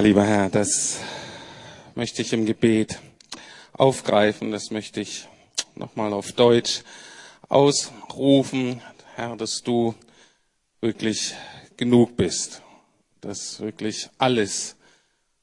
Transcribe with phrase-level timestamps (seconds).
[0.00, 1.00] Lieber Herr, das
[1.96, 3.00] möchte ich im Gebet
[3.72, 5.26] aufgreifen, das möchte ich
[5.74, 6.82] nochmal auf Deutsch
[7.48, 8.80] ausrufen,
[9.16, 9.96] Herr, dass du
[10.80, 11.34] wirklich
[11.76, 12.62] genug bist,
[13.20, 14.76] dass wirklich alles,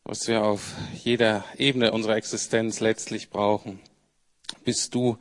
[0.06, 3.80] was wir auf jeder Ebene unserer Existenz letztlich brauchen,
[4.64, 5.18] bist du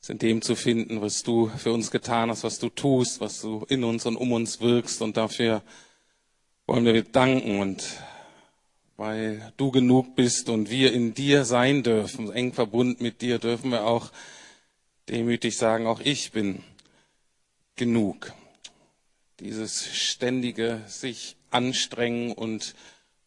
[0.00, 3.40] ist in dem zu finden, was du für uns getan hast, was du tust, was
[3.40, 5.00] du in uns und um uns wirkst.
[5.00, 5.62] Und dafür
[6.66, 7.84] wollen wir danken und
[8.96, 13.70] weil du genug bist und wir in dir sein dürfen, eng verbunden mit dir, dürfen
[13.70, 14.12] wir auch
[15.08, 16.62] demütig sagen, auch ich bin
[17.76, 18.32] genug.
[19.40, 22.74] Dieses ständige sich anstrengen und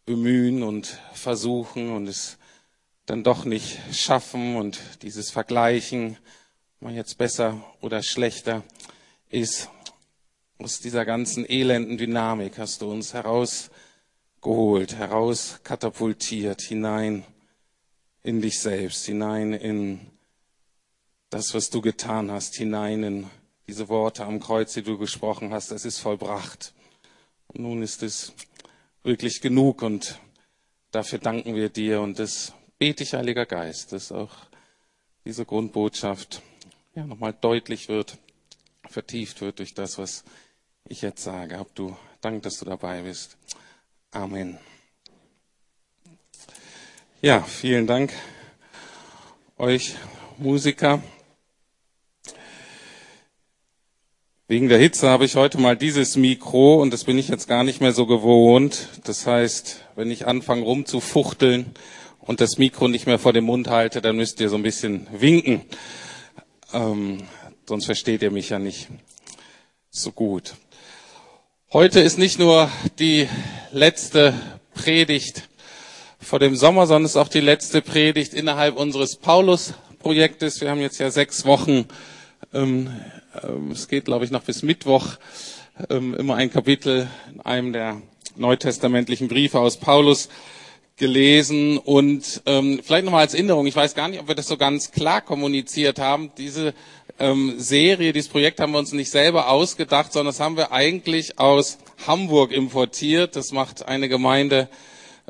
[0.06, 2.38] bemühen und versuchen und es
[3.06, 6.18] dann doch nicht schaffen und dieses Vergleichen,
[6.80, 8.64] mal jetzt besser oder schlechter
[9.30, 9.70] ist,
[10.58, 13.70] aus dieser ganzen elenden Dynamik hast du uns heraus
[14.46, 17.26] geholt, herauskatapultiert hinein
[18.22, 20.00] in dich selbst, hinein in
[21.32, 23.30] das, was du getan hast, hinein in
[23.68, 25.72] diese Worte am Kreuz, die du gesprochen hast.
[25.72, 26.76] Es ist vollbracht.
[27.48, 28.34] Und nun ist es
[29.02, 30.20] wirklich genug und
[30.92, 34.32] dafür danken wir dir und das bete ich, Heiliger Geist, dass auch
[35.26, 36.44] diese Grundbotschaft
[36.94, 38.20] ja, nochmal deutlich wird,
[38.88, 40.24] vertieft wird durch das, was
[40.88, 41.58] ich jetzt sage.
[41.58, 43.38] Hab du Dank, dass du dabei bist.
[44.16, 44.58] Amen.
[47.22, 48.14] Ja, vielen Dank
[49.58, 49.96] euch
[50.38, 51.04] Musiker.
[54.48, 57.66] Wegen der Hitze habe ich heute mal dieses Mikro und das bin ich jetzt gar
[57.66, 58.88] nicht mehr so gewohnt.
[59.04, 61.74] Das heißt, wenn ich anfange rumzufuchteln
[62.22, 65.08] und das Mikro nicht mehr vor dem Mund halte, dann müsst ihr so ein bisschen
[65.12, 65.60] winken.
[66.72, 67.24] Ähm,
[67.68, 68.88] sonst versteht ihr mich ja nicht
[69.90, 70.54] so gut.
[71.76, 73.28] Heute ist nicht nur die
[73.74, 74.34] letzte
[74.74, 75.50] Predigt
[76.22, 80.62] vor dem Sommer, sondern es ist auch die letzte Predigt innerhalb unseres Paulus-Projektes.
[80.62, 81.84] Wir haben jetzt ja sechs Wochen,
[82.54, 82.96] ähm,
[83.44, 85.06] ähm, es geht glaube ich noch bis Mittwoch,
[85.90, 88.02] ähm, immer ein Kapitel in einem der
[88.38, 90.30] neutestamentlichen Briefe aus Paulus
[90.96, 94.56] gelesen und ähm, vielleicht nochmal als Erinnerung, ich weiß gar nicht, ob wir das so
[94.56, 96.74] ganz klar kommuniziert haben, diese
[97.20, 101.40] ähm, Serie, dieses Projekt haben wir uns nicht selber ausgedacht, sondern das haben wir eigentlich
[101.40, 103.36] aus Hamburg importiert.
[103.36, 104.68] Das macht eine Gemeinde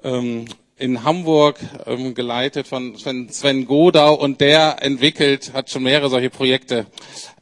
[0.04, 0.46] ähm,
[0.78, 6.30] in Hamburg, ähm, geleitet von, von Sven Godau und der entwickelt, hat schon mehrere solche
[6.30, 6.88] Projekte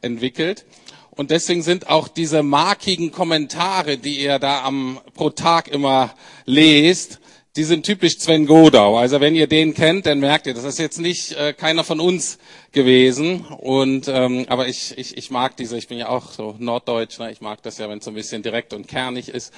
[0.02, 0.64] entwickelt.
[1.10, 7.20] Und deswegen sind auch diese markigen Kommentare, die ihr da am, pro Tag immer lest,
[7.56, 8.96] die sind typisch Sven Godau.
[8.96, 12.00] Also wenn ihr den kennt, dann merkt ihr, das ist jetzt nicht äh, keiner von
[12.00, 12.38] uns
[12.72, 13.42] gewesen.
[13.42, 17.30] Und ähm, aber ich, ich, ich mag diese, ich bin ja auch so Norddeutsch, ne?
[17.30, 19.54] ich mag das ja, wenn es so ein bisschen direkt und kernig ist.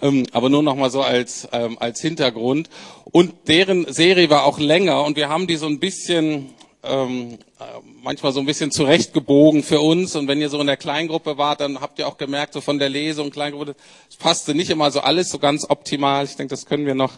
[0.00, 2.70] Ähm, aber nur noch mal so als, ähm, als Hintergrund.
[3.04, 6.50] Und deren Serie war auch länger und wir haben die so ein bisschen
[6.84, 7.64] ähm, äh,
[8.02, 10.16] manchmal so ein bisschen zurechtgebogen für uns.
[10.16, 12.78] Und wenn ihr so in der Kleingruppe wart, dann habt ihr auch gemerkt, so von
[12.78, 13.76] der Lesung, Kleingruppe,
[14.10, 16.24] es passte nicht immer so alles so ganz optimal.
[16.24, 17.12] Ich denke, das können wir noch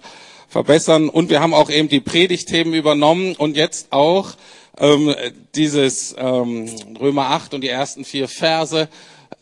[0.48, 1.08] verbessern.
[1.08, 4.32] Und wir haben auch eben die Predigtthemen übernommen und jetzt auch
[4.78, 5.14] ähm,
[5.54, 6.68] dieses ähm,
[7.00, 8.88] Römer 8 und die ersten vier Verse.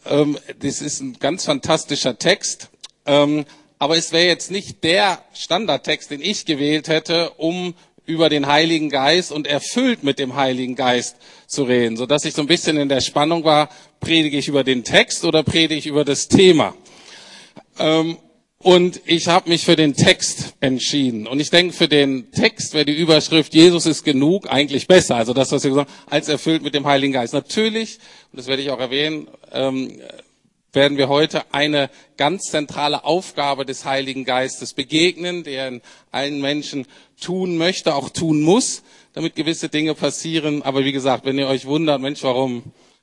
[0.06, 2.70] Ähm, das ist ein ganz fantastischer Text.
[3.06, 3.44] Ähm,
[3.78, 7.74] aber es wäre jetzt nicht der Standardtext, den ich gewählt hätte, um
[8.06, 12.34] über den Heiligen Geist und erfüllt mit dem Heiligen Geist zu reden, so dass ich
[12.34, 13.68] so ein bisschen in der Spannung war,
[14.00, 16.74] predige ich über den Text oder predige ich über das Thema.
[17.78, 18.18] Ähm,
[18.58, 21.26] und ich habe mich für den Text entschieden.
[21.26, 25.16] Und ich denke, für den Text wäre die Überschrift Jesus ist genug eigentlich besser.
[25.16, 27.34] Also das, was wir gesagt haben, als erfüllt mit dem Heiligen Geist.
[27.34, 27.98] Natürlich,
[28.30, 30.00] und das werde ich auch erwähnen, ähm,
[30.72, 36.86] werden wir heute eine ganz zentrale Aufgabe des Heiligen Geistes begegnen, der in allen Menschen
[37.20, 40.62] tun möchte, auch tun muss, damit gewisse Dinge passieren.
[40.62, 42.62] Aber wie gesagt, wenn ihr euch wundert, Mensch, warum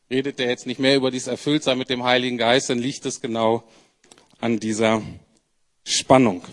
[0.09, 3.21] redet der jetzt nicht mehr über dieses Erfülltsein mit dem Heiligen Geist, dann liegt es
[3.21, 3.63] genau
[4.39, 5.03] an dieser
[5.83, 6.43] Spannung.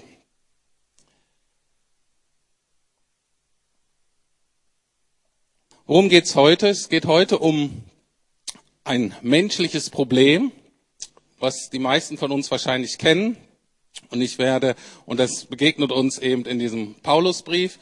[5.87, 6.69] Worum geht's heute?
[6.69, 7.85] Es geht heute um
[8.85, 10.53] ein menschliches Problem,
[11.39, 13.37] was die meisten von uns wahrscheinlich kennen.
[14.11, 14.75] Und ich werde,
[15.07, 17.79] und das begegnet uns eben in diesem Paulusbrief.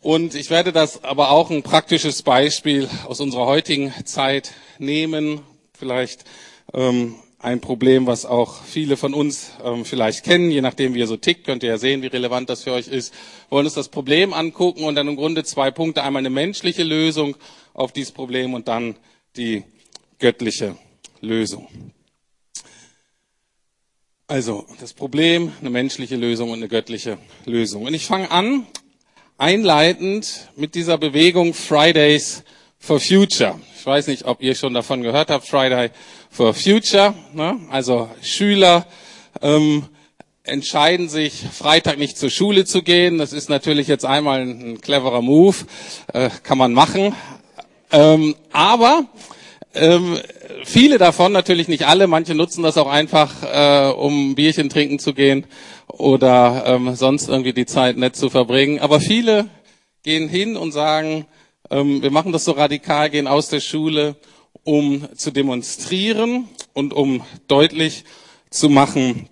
[0.00, 5.40] Und ich werde das aber auch ein praktisches Beispiel aus unserer heutigen Zeit nehmen.
[5.72, 6.24] Vielleicht
[6.74, 10.50] ähm, ein Problem, was auch viele von uns ähm, vielleicht kennen.
[10.50, 12.88] Je nachdem, wie ihr so tickt, könnt ihr ja sehen, wie relevant das für euch
[12.88, 13.12] ist.
[13.48, 16.02] Wir wollen uns das Problem angucken und dann im Grunde zwei Punkte.
[16.02, 17.36] Einmal eine menschliche Lösung
[17.74, 18.96] auf dieses Problem und dann
[19.36, 19.64] die
[20.18, 20.76] göttliche
[21.20, 21.68] Lösung.
[24.28, 27.84] Also, das Problem, eine menschliche Lösung und eine göttliche Lösung.
[27.84, 28.66] Und ich fange an,
[29.38, 32.42] einleitend mit dieser Bewegung Fridays
[32.76, 33.60] for Future.
[33.78, 35.90] Ich weiß nicht, ob ihr schon davon gehört habt, Friday
[36.28, 37.14] for Future.
[37.34, 37.60] Ne?
[37.70, 38.88] Also Schüler
[39.42, 39.84] ähm,
[40.42, 43.18] entscheiden sich, Freitag nicht zur Schule zu gehen.
[43.18, 45.54] Das ist natürlich jetzt einmal ein, ein cleverer Move,
[46.12, 47.14] äh, kann man machen.
[47.92, 49.06] Ähm, aber
[49.76, 50.18] ähm,
[50.64, 55.14] viele davon, natürlich nicht alle, manche nutzen das auch einfach, äh, um Bierchen trinken zu
[55.14, 55.46] gehen
[55.86, 58.80] oder ähm, sonst irgendwie die Zeit nett zu verbringen.
[58.80, 59.48] Aber viele
[60.02, 61.26] gehen hin und sagen,
[61.70, 64.16] ähm, wir machen das so radikal, gehen aus der Schule,
[64.64, 68.04] um zu demonstrieren und um deutlich
[68.50, 69.28] zu machen,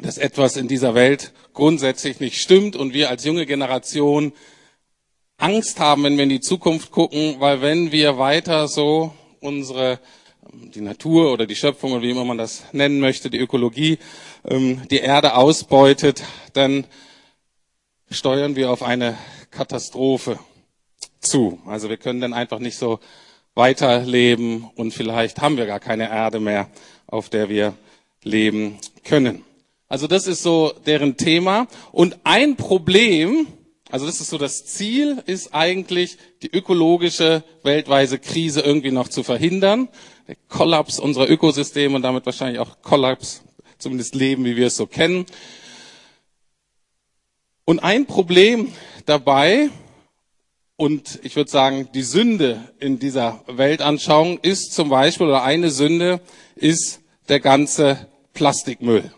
[0.00, 4.32] dass etwas in dieser Welt grundsätzlich nicht stimmt und wir als junge Generation
[5.36, 9.98] Angst haben, wenn wir in die Zukunft gucken, weil wenn wir weiter so unsere
[10.52, 13.98] die Natur oder die Schöpfung oder wie immer man das nennen möchte, die Ökologie,
[14.48, 16.22] ähm, die Erde ausbeutet,
[16.54, 16.86] dann
[18.10, 19.16] steuern wir auf eine
[19.50, 20.38] Katastrophe
[21.20, 21.60] zu.
[21.66, 23.00] Also wir können dann einfach nicht so
[23.54, 26.68] weiterleben und vielleicht haben wir gar keine Erde mehr,
[27.06, 27.74] auf der wir
[28.22, 29.44] leben können.
[29.88, 31.66] Also das ist so deren Thema.
[31.90, 33.48] Und ein Problem,
[33.90, 39.22] also das ist so das Ziel, ist eigentlich die ökologische weltweite Krise irgendwie noch zu
[39.22, 39.88] verhindern.
[40.28, 43.42] Der Kollaps unserer Ökosysteme und damit wahrscheinlich auch Kollaps,
[43.78, 45.26] zumindest Leben, wie wir es so kennen.
[47.64, 48.72] Und ein Problem
[49.06, 49.70] dabei,
[50.76, 56.20] und ich würde sagen, die Sünde in dieser Weltanschauung ist zum Beispiel, oder eine Sünde
[56.54, 59.10] ist der ganze Plastikmüll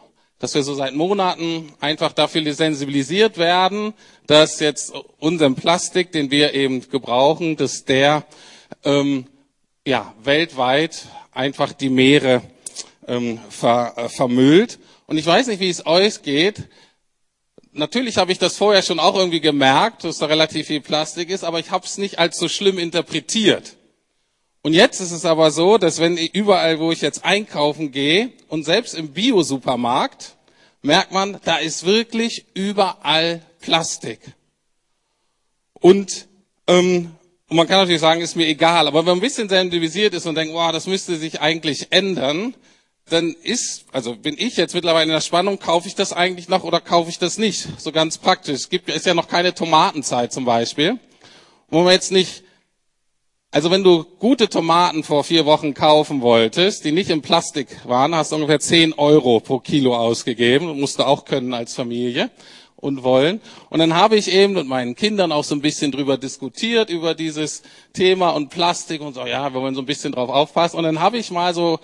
[0.42, 3.94] dass wir so seit Monaten einfach dafür sensibilisiert werden,
[4.26, 8.26] dass jetzt unseren Plastik, den wir eben gebrauchen, dass der
[8.82, 9.26] ähm,
[9.86, 12.42] ja weltweit einfach die Meere
[13.06, 14.80] ähm, ver, äh, vermüllt.
[15.06, 16.64] Und ich weiß nicht, wie es euch geht.
[17.70, 21.44] Natürlich habe ich das vorher schon auch irgendwie gemerkt, dass da relativ viel Plastik ist,
[21.44, 23.76] aber ich habe es nicht als so schlimm interpretiert.
[24.62, 28.30] Und jetzt ist es aber so, dass wenn ich überall, wo ich jetzt einkaufen gehe
[28.48, 30.36] und selbst im Bio-Supermarkt,
[30.82, 34.20] merkt man, da ist wirklich überall Plastik.
[35.74, 36.28] Und,
[36.68, 37.10] ähm,
[37.48, 40.26] und man kann natürlich sagen, ist mir egal, aber wenn man ein bisschen sensibilisiert ist
[40.26, 42.54] und denkt, wow, das müsste sich eigentlich ändern,
[43.08, 46.62] dann ist, also bin ich jetzt mittlerweile in der Spannung, kaufe ich das eigentlich noch
[46.62, 47.66] oder kaufe ich das nicht?
[47.78, 48.54] So ganz praktisch.
[48.54, 51.00] Es gibt, ist ja noch keine Tomatenzeit zum Beispiel,
[51.68, 52.44] wo man jetzt nicht
[53.54, 58.14] also wenn du gute Tomaten vor vier Wochen kaufen wolltest, die nicht im Plastik waren,
[58.14, 60.80] hast du ungefähr 10 Euro pro Kilo ausgegeben.
[60.80, 62.30] Musst du auch können als Familie
[62.76, 63.42] und wollen.
[63.68, 67.14] Und dann habe ich eben mit meinen Kindern auch so ein bisschen drüber diskutiert, über
[67.14, 67.62] dieses
[67.92, 70.78] Thema und Plastik und so, ja, wir wollen so ein bisschen drauf aufpassen.
[70.78, 71.78] Und dann habe ich mal so,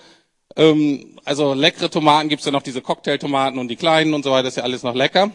[0.55, 4.47] ähm, also leckere Tomaten gibt's ja noch, diese Cocktailtomaten und die kleinen und so weiter,
[4.47, 5.29] ist ja alles noch lecker.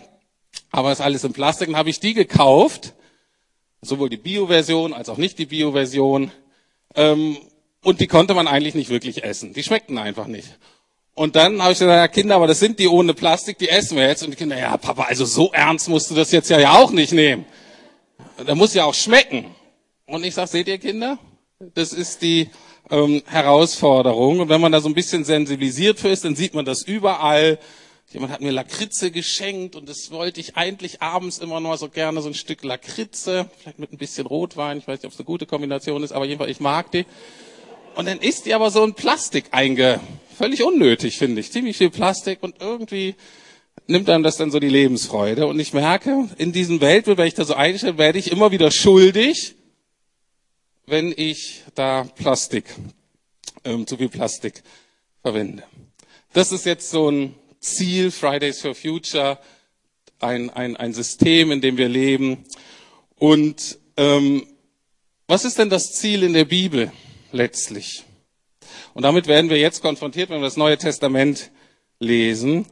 [0.73, 1.69] Aber ist alles im Plastik.
[1.69, 2.93] Dann habe ich die gekauft
[3.85, 6.31] sowohl die Bio-Version als auch nicht die Bio-Version.
[6.95, 7.37] Ähm,
[7.83, 9.53] und die konnte man eigentlich nicht wirklich essen.
[9.53, 10.59] Die schmeckten einfach nicht.
[11.15, 13.97] Und dann habe ich gesagt, ja Kinder, aber das sind die ohne Plastik, die essen
[13.97, 14.23] wir jetzt.
[14.23, 17.13] Und die Kinder, ja Papa, also so ernst musst du das jetzt ja, auch nicht
[17.13, 17.45] nehmen.
[18.45, 19.55] Da muss ja auch schmecken.
[20.07, 21.19] Und ich sage, seht ihr Kinder,
[21.75, 22.51] das ist die
[22.91, 24.41] ähm, Herausforderung.
[24.41, 27.59] Und wenn man da so ein bisschen sensibilisiert für ist, dann sieht man das überall.
[28.15, 32.23] Jemand hat mir Lakritze geschenkt und das wollte ich eigentlich abends immer noch so gerne,
[32.23, 35.27] so ein Stück Lakritze, vielleicht mit ein bisschen Rotwein, ich weiß nicht, ob es eine
[35.27, 37.07] gute Kombination ist, aber jedenfalls, ich mag die.
[37.97, 39.99] Und dann ist die aber so ein Plastik einge,
[40.39, 43.17] völlig unnötig, finde ich, ziemlich viel Plastik und irgendwie
[43.89, 45.49] nimmt einem das dann so die Lebensfreude.
[45.49, 48.71] Und ich merke, in diesem Weltbild, wenn ich da so einstelle, werde ich immer wieder
[48.71, 49.57] schuldig,
[50.87, 52.67] wenn ich da Plastik,
[53.65, 54.63] ähm, zu viel Plastik
[55.21, 55.65] verwende.
[56.33, 59.39] Das ist jetzt so ein Ziel, Fridays for Future,
[60.21, 62.45] ein, ein, ein System, in dem wir leben.
[63.17, 64.47] Und ähm,
[65.27, 66.93] was ist denn das Ziel in der Bibel
[67.33, 68.05] letztlich?
[68.93, 71.51] Und damit werden wir jetzt konfrontiert, wenn wir das Neue Testament
[71.99, 72.67] lesen.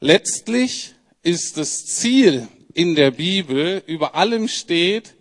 [0.00, 5.14] Letztlich ist das Ziel in der Bibel, über allem steht,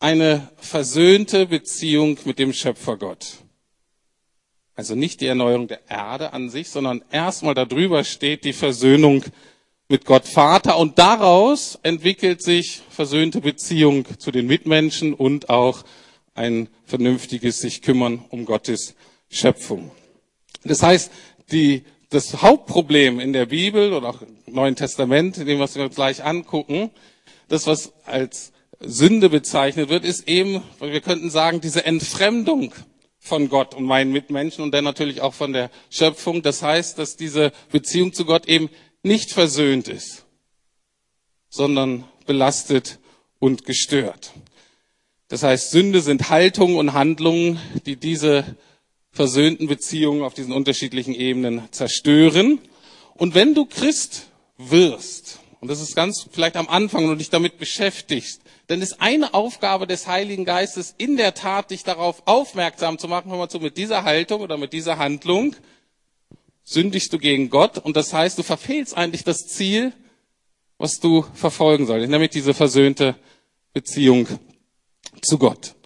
[0.00, 3.41] eine versöhnte Beziehung mit dem Schöpfergott.
[4.74, 9.24] Also nicht die Erneuerung der Erde an sich, sondern erstmal darüber steht die Versöhnung
[9.88, 15.84] mit Gott Vater und daraus entwickelt sich versöhnte Beziehung zu den Mitmenschen und auch
[16.34, 18.94] ein vernünftiges sich kümmern um Gottes
[19.28, 19.90] Schöpfung.
[20.64, 21.12] Das heißt,
[21.50, 25.84] die, das Hauptproblem in der Bibel oder auch im Neuen Testament, in dem was wir
[25.84, 26.90] uns gleich angucken,
[27.48, 32.72] das was als Sünde bezeichnet wird, ist eben, wir könnten sagen, diese Entfremdung
[33.24, 36.42] von Gott und meinen Mitmenschen und dann natürlich auch von der Schöpfung.
[36.42, 38.68] Das heißt, dass diese Beziehung zu Gott eben
[39.04, 40.24] nicht versöhnt ist,
[41.48, 42.98] sondern belastet
[43.38, 44.32] und gestört.
[45.28, 48.56] Das heißt, Sünde sind Haltungen und Handlungen, die diese
[49.12, 52.58] versöhnten Beziehungen auf diesen unterschiedlichen Ebenen zerstören.
[53.14, 54.26] Und wenn du Christ
[54.58, 59.32] wirst, und das ist ganz vielleicht am Anfang, und dich damit beschäftigst, dann ist eine
[59.32, 63.60] Aufgabe des Heiligen Geistes in der Tat, dich darauf aufmerksam zu machen, wenn man so
[63.60, 65.54] mit dieser Haltung oder mit dieser Handlung
[66.64, 67.78] sündigst du gegen Gott.
[67.78, 69.92] Und das heißt, du verfehlst eigentlich das Ziel,
[70.78, 73.14] was du verfolgen sollst, nämlich diese versöhnte
[73.72, 74.26] Beziehung
[75.22, 75.76] zu Gott.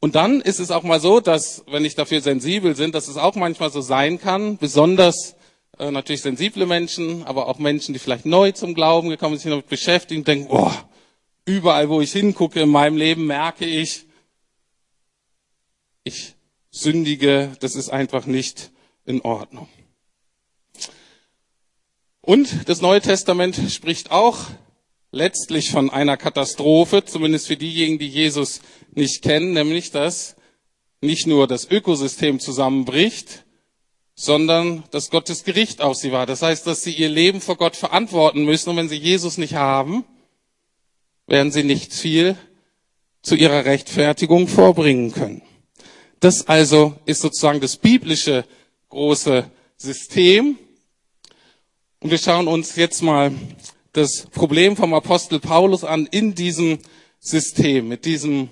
[0.00, 3.16] Und dann ist es auch mal so, dass, wenn ich dafür sensibel bin, dass es
[3.16, 5.35] auch manchmal so sein kann, besonders
[5.78, 9.50] äh, natürlich sensible Menschen, aber auch Menschen, die vielleicht neu zum Glauben gekommen sind, sich
[9.50, 10.72] damit beschäftigen, denken, oh,
[11.44, 14.06] überall, wo ich hingucke in meinem Leben, merke ich,
[16.04, 16.34] ich
[16.70, 18.70] sündige, das ist einfach nicht
[19.04, 19.68] in Ordnung.
[22.20, 24.38] Und das Neue Testament spricht auch
[25.12, 28.60] letztlich von einer Katastrophe, zumindest für diejenigen, die Jesus
[28.92, 30.36] nicht kennen, nämlich dass
[31.00, 33.45] nicht nur das Ökosystem zusammenbricht,
[34.18, 36.24] sondern dass Gottes Gericht auf sie war.
[36.24, 39.54] Das heißt, dass sie ihr Leben vor Gott verantworten müssen und wenn sie Jesus nicht
[39.54, 40.04] haben,
[41.26, 42.36] werden sie nicht viel
[43.20, 45.42] zu ihrer Rechtfertigung vorbringen können.
[46.18, 48.46] Das also ist sozusagen das biblische
[48.88, 50.58] große System.
[52.00, 53.32] Und wir schauen uns jetzt mal
[53.92, 56.78] das Problem vom Apostel Paulus an in diesem
[57.18, 58.48] System, mit diesem,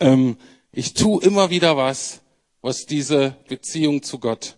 [0.00, 0.36] ähm,
[0.72, 2.22] ich tue immer wieder was,
[2.60, 4.56] was diese Beziehung zu Gott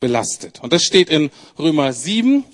[0.00, 0.60] belastet.
[0.60, 2.44] Und das steht in Römer 7,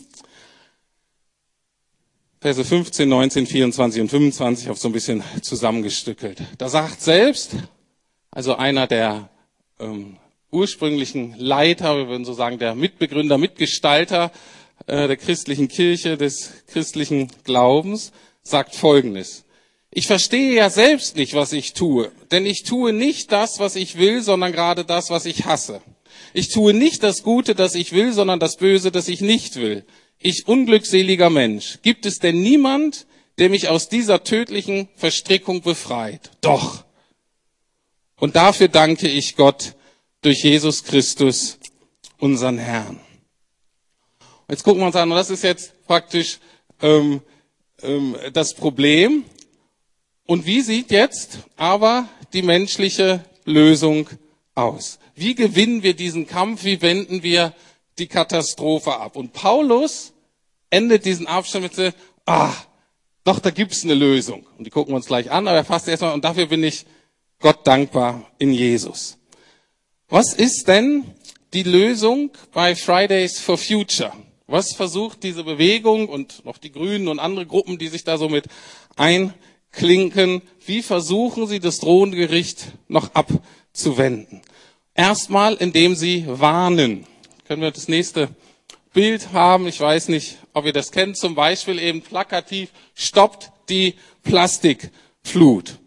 [2.40, 6.42] Verse 15, 19, 24 und 25 auf so ein bisschen zusammengestückelt.
[6.58, 7.52] Da sagt selbst,
[8.32, 9.30] also einer der
[9.78, 10.16] ähm,
[10.50, 14.32] ursprünglichen Leiter, wir würden so sagen, der Mitbegründer, Mitgestalter
[14.88, 18.10] äh, der christlichen Kirche, des christlichen Glaubens,
[18.42, 19.44] sagt Folgendes.
[19.92, 23.98] Ich verstehe ja selbst nicht, was ich tue, denn ich tue nicht das, was ich
[23.98, 25.80] will, sondern gerade das, was ich hasse.
[26.34, 29.84] Ich tue nicht das Gute, das ich will, sondern das Böse, das ich nicht will.
[30.18, 31.78] Ich unglückseliger Mensch.
[31.82, 33.06] Gibt es denn niemand,
[33.38, 36.30] der mich aus dieser tödlichen Verstrickung befreit?
[36.40, 36.84] Doch.
[38.16, 39.74] Und dafür danke ich Gott
[40.22, 41.58] durch Jesus Christus,
[42.18, 43.00] unseren Herrn.
[44.48, 46.38] Jetzt gucken wir uns an, und das ist jetzt praktisch
[46.80, 47.20] ähm,
[47.82, 49.24] ähm, das Problem.
[50.26, 54.08] Und wie sieht jetzt aber die menschliche Lösung
[54.54, 54.98] aus?
[55.14, 56.64] Wie gewinnen wir diesen Kampf?
[56.64, 57.54] Wie wenden wir
[57.98, 59.16] die Katastrophe ab?
[59.16, 60.12] Und Paulus
[60.70, 61.94] endet diesen Abschnitt mit,
[62.26, 62.52] ah,
[63.24, 64.46] doch, da gibt's eine Lösung.
[64.58, 66.86] Und die gucken wir uns gleich an, aber er fasst erstmal, und dafür bin ich
[67.38, 69.18] Gott dankbar in Jesus.
[70.08, 71.04] Was ist denn
[71.52, 74.12] die Lösung bei Fridays for Future?
[74.46, 78.28] Was versucht diese Bewegung und noch die Grünen und andere Gruppen, die sich da so
[78.28, 78.46] mit
[78.96, 84.42] einklinken, wie versuchen sie das drohende Gericht noch abzuwenden?
[84.94, 87.06] Erstmal, indem sie warnen.
[87.46, 88.28] Können wir das nächste
[88.92, 89.66] Bild haben?
[89.66, 91.16] Ich weiß nicht, ob ihr das kennt.
[91.16, 95.78] Zum Beispiel eben plakativ, stoppt die Plastikflut.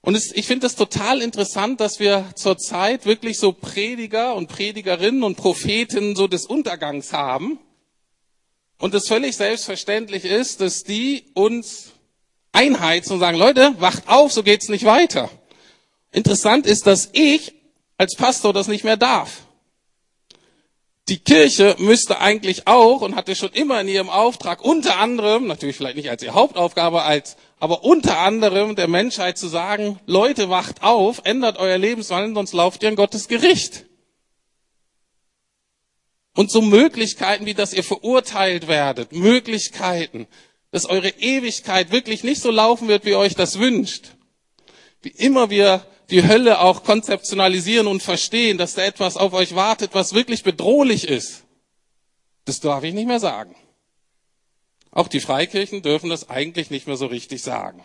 [0.00, 5.22] Und es, ich finde es total interessant, dass wir zurzeit wirklich so Prediger und Predigerinnen
[5.22, 7.58] und Propheten so des Untergangs haben,
[8.78, 11.90] und es völlig selbstverständlich ist, dass die uns
[12.52, 15.30] einheizen und sagen, Leute, wacht auf, so geht's nicht weiter.
[16.12, 17.54] Interessant ist, dass ich
[17.98, 19.42] als Pastor das nicht mehr darf.
[21.08, 25.76] Die Kirche müsste eigentlich auch und hatte schon immer in ihrem Auftrag unter anderem, natürlich
[25.76, 30.82] vielleicht nicht als ihre Hauptaufgabe, als, aber unter anderem der Menschheit zu sagen, Leute, wacht
[30.82, 33.86] auf, ändert euer Lebenswandel, sonst lauft ihr in Gottes Gericht.
[36.34, 40.28] Und so Möglichkeiten, wie dass ihr verurteilt werdet, Möglichkeiten,
[40.70, 44.10] dass eure Ewigkeit wirklich nicht so laufen wird, wie euch das wünscht.
[45.00, 49.94] Wie immer wir die Hölle auch konzeptionalisieren und verstehen, dass da etwas auf euch wartet,
[49.94, 51.44] was wirklich bedrohlich ist.
[52.44, 53.54] Das darf ich nicht mehr sagen.
[54.90, 57.84] Auch die Freikirchen dürfen das eigentlich nicht mehr so richtig sagen.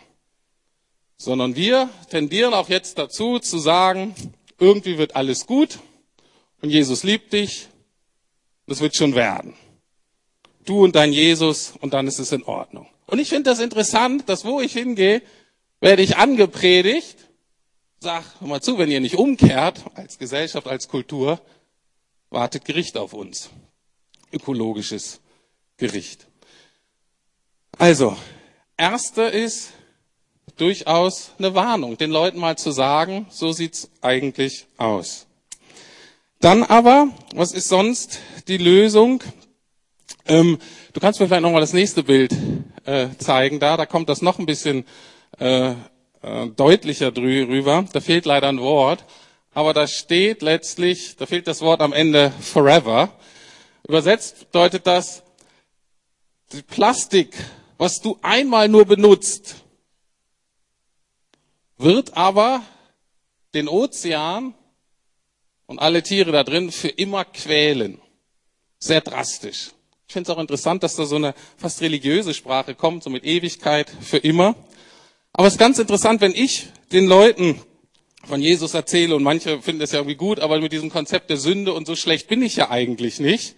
[1.16, 4.14] Sondern wir tendieren auch jetzt dazu zu sagen,
[4.58, 5.78] irgendwie wird alles gut
[6.62, 7.68] und Jesus liebt dich
[8.66, 9.54] das wird schon werden.
[10.64, 12.88] Du und dein Jesus und dann ist es in Ordnung.
[13.06, 15.22] Und ich finde das interessant, dass wo ich hingehe,
[15.80, 17.23] werde ich angepredigt.
[18.04, 21.40] Sag, hör mal zu, wenn ihr nicht umkehrt, als Gesellschaft, als Kultur,
[22.28, 23.48] wartet Gericht auf uns.
[30.56, 35.26] durchaus eine Warnung, den Leuten mal zu sagen, so sieht's eigentlich aus.
[36.40, 38.18] Dann aber, was ist sonst
[38.48, 39.22] die Lösung?
[40.26, 40.58] Ähm,
[40.92, 42.36] du kannst mir vielleicht noch mal das nächste Bild
[42.84, 43.60] äh, zeigen.
[43.60, 44.84] Da, da kommt das noch ein bisschen
[45.38, 45.74] äh,
[46.24, 47.84] äh, deutlicher drüber.
[47.92, 49.04] Da fehlt leider ein Wort,
[49.52, 53.12] aber da steht letztlich, da fehlt das Wort am Ende forever.
[53.86, 55.22] Übersetzt bedeutet das,
[56.52, 57.36] die Plastik,
[57.76, 59.56] was du einmal nur benutzt,
[61.76, 62.62] wird aber
[63.52, 64.54] den Ozean
[65.66, 68.00] und alle Tiere da drin für immer quälen.
[68.78, 69.72] Sehr drastisch.
[70.06, 73.24] Ich finde es auch interessant, dass da so eine fast religiöse Sprache kommt, so mit
[73.24, 74.54] Ewigkeit für immer.
[75.36, 77.60] Aber es ist ganz interessant, wenn ich den Leuten
[78.24, 81.38] von Jesus erzähle und manche finden es ja irgendwie gut, aber mit diesem Konzept der
[81.38, 83.56] Sünde und so schlecht bin ich ja eigentlich nicht.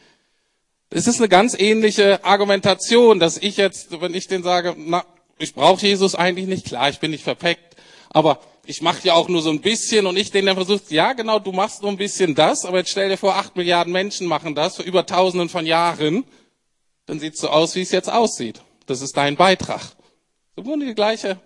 [0.89, 5.05] Es ist eine ganz ähnliche Argumentation, dass ich jetzt, wenn ich denen sage, na,
[5.39, 7.77] ich brauche Jesus eigentlich nicht, klar, ich bin nicht perfekt,
[8.09, 11.13] aber ich mache ja auch nur so ein bisschen und ich denen dann versucht, ja
[11.13, 14.27] genau, du machst nur ein bisschen das, aber jetzt stell dir vor, acht Milliarden Menschen
[14.27, 16.25] machen das für über tausenden von Jahren,
[17.05, 18.63] dann sieht es so aus, wie es jetzt aussieht.
[18.87, 19.83] Das ist dein Beitrag.
[20.57, 21.39] So die gleiche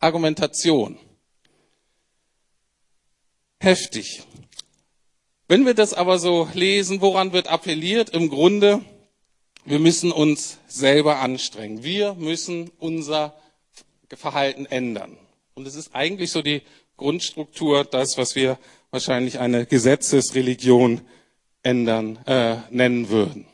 [0.00, 0.98] Argumentation.
[3.60, 4.22] Heftig.
[5.48, 8.10] Wenn wir das aber so lesen, woran wird appelliert?
[8.10, 8.82] Im Grunde,
[9.64, 11.82] wir müssen uns selber anstrengen.
[11.82, 13.34] Wir müssen unser
[14.14, 15.16] Verhalten ändern.
[15.54, 16.62] Und es ist eigentlich so die
[16.96, 18.58] Grundstruktur, das, was wir
[18.90, 21.00] wahrscheinlich eine Gesetzesreligion
[21.62, 23.46] ändern, äh, nennen würden.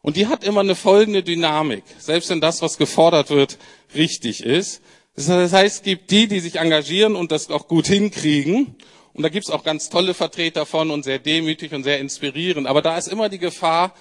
[0.00, 3.58] Und die hat immer eine folgende Dynamik, selbst wenn das, was gefordert wird,
[3.94, 4.80] richtig ist.
[5.26, 8.76] Das heißt, es gibt die, die sich engagieren und das auch gut hinkriegen.
[9.14, 12.68] Und da gibt es auch ganz tolle Vertreter von und sehr demütig und sehr inspirierend.
[12.68, 13.94] Aber da ist immer die Gefahr,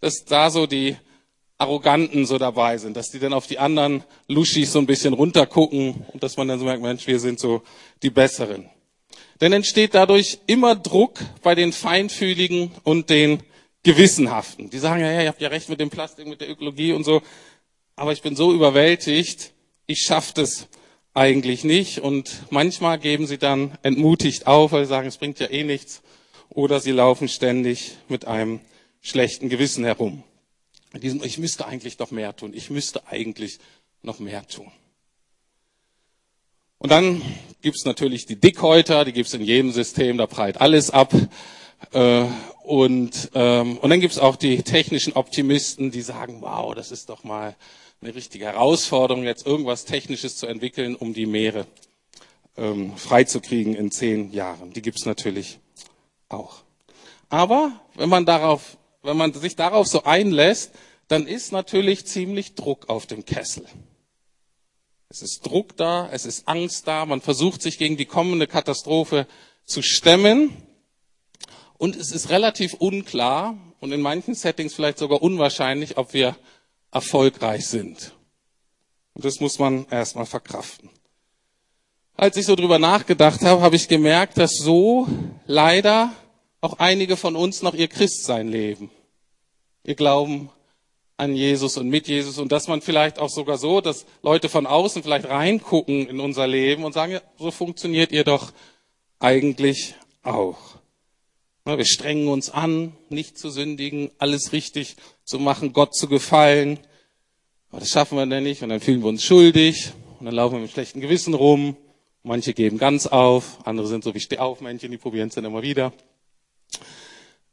[0.00, 0.96] dass da so die
[1.58, 6.04] Arroganten so dabei sind, dass die dann auf die anderen Luschis so ein bisschen runtergucken
[6.12, 7.62] und dass man dann so merkt, Mensch, wir sind so
[8.02, 8.68] die Besseren.
[9.40, 13.44] Denn entsteht dadurch immer Druck bei den Feinfühligen und den
[13.84, 14.70] Gewissenhaften.
[14.70, 17.04] Die sagen, ja, ja, ihr habt ja recht mit dem Plastik, mit der Ökologie und
[17.04, 17.22] so,
[17.94, 19.53] aber ich bin so überwältigt,
[19.86, 20.68] ich schaffe das
[21.12, 22.00] eigentlich nicht.
[22.00, 26.02] Und manchmal geben sie dann entmutigt auf, weil sie sagen, es bringt ja eh nichts.
[26.50, 28.60] Oder sie laufen ständig mit einem
[29.00, 30.22] schlechten Gewissen herum
[31.00, 33.58] diesem, ich müsste eigentlich doch mehr tun, ich müsste eigentlich
[34.02, 34.70] noch mehr tun.
[36.78, 37.22] Und dann
[37.62, 41.14] gibt's natürlich die Dickhäuter, die gibt's in jedem System, da prallt alles ab.
[41.92, 42.24] Äh,
[42.62, 47.24] und, ähm, und dann gibt's auch die technischen Optimisten, die sagen, wow, das ist doch
[47.24, 47.56] mal
[48.04, 51.66] eine richtige Herausforderung, jetzt irgendwas Technisches zu entwickeln, um die Meere
[52.56, 54.72] ähm, freizukriegen in zehn Jahren.
[54.72, 55.58] Die gibt's natürlich
[56.28, 56.62] auch.
[57.30, 60.72] Aber wenn man darauf wenn man sich darauf so einlässt,
[61.08, 63.66] dann ist natürlich ziemlich Druck auf dem Kessel.
[65.10, 69.26] Es ist Druck da, es ist Angst da, man versucht sich gegen die kommende Katastrophe
[69.66, 70.56] zu stemmen
[71.76, 76.34] und es ist relativ unklar und in manchen Settings vielleicht sogar unwahrscheinlich, ob wir
[76.94, 78.14] erfolgreich sind.
[79.14, 80.90] Und das muss man erstmal verkraften.
[82.16, 85.08] Als ich so drüber nachgedacht habe, habe ich gemerkt, dass so
[85.46, 86.12] leider
[86.60, 88.90] auch einige von uns noch ihr Christsein leben.
[89.82, 90.50] Ihr Glauben
[91.16, 94.66] an Jesus und mit Jesus und dass man vielleicht auch sogar so, dass Leute von
[94.66, 98.52] außen vielleicht reingucken in unser Leben und sagen, ja, so funktioniert ihr doch
[99.18, 100.73] eigentlich auch.
[101.66, 106.78] Wir strengen uns an, nicht zu sündigen, alles richtig zu machen, Gott zu gefallen.
[107.70, 110.56] Aber das schaffen wir dann nicht und dann fühlen wir uns schuldig und dann laufen
[110.56, 111.74] wir mit schlechten Gewissen rum.
[112.22, 115.94] Manche geben ganz auf, andere sind so wie Stehaufmännchen, die probieren es dann immer wieder.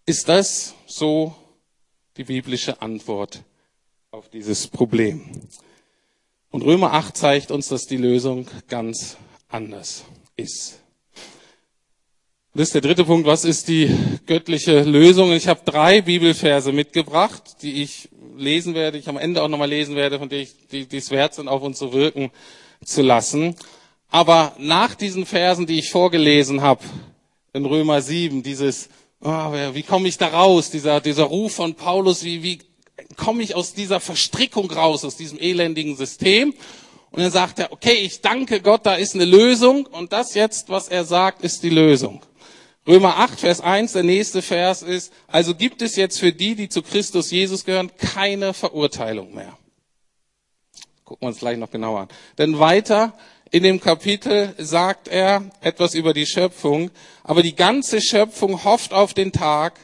[0.05, 1.33] Ist das so
[2.17, 3.43] die biblische Antwort
[4.11, 5.47] auf dieses Problem?
[6.49, 9.15] Und Römer 8 zeigt uns, dass die Lösung ganz
[9.47, 10.03] anders
[10.35, 10.80] ist.
[12.53, 13.25] Das ist der dritte Punkt.
[13.25, 15.31] Was ist die göttliche Lösung?
[15.31, 19.95] Ich habe drei Bibelverse mitgebracht, die ich lesen werde, ich am Ende auch nochmal lesen
[19.95, 22.29] werde, von denen ich, die, die es wert sind, auf uns zu wirken
[22.83, 23.55] zu lassen.
[24.09, 26.83] Aber nach diesen Versen, die ich vorgelesen habe,
[27.53, 28.89] in Römer 7, dieses
[29.21, 30.71] oh, wie komme ich da raus?
[30.71, 32.59] Dieser, dieser Ruf von Paulus, wie, wie
[33.15, 36.53] komme ich aus dieser Verstrickung raus, aus diesem elendigen System?
[37.11, 39.85] Und dann sagt er, okay, ich danke Gott, da ist eine Lösung.
[39.85, 42.21] Und das jetzt, was er sagt, ist die Lösung.
[42.91, 46.67] Römer 8, Vers 1, der nächste Vers ist, also gibt es jetzt für die, die
[46.67, 49.57] zu Christus Jesus gehören, keine Verurteilung mehr.
[51.05, 52.07] Gucken wir uns gleich noch genauer an.
[52.37, 53.17] Denn weiter
[53.49, 56.91] in dem Kapitel sagt er etwas über die Schöpfung,
[57.23, 59.79] aber die ganze Schöpfung hofft auf den Tag,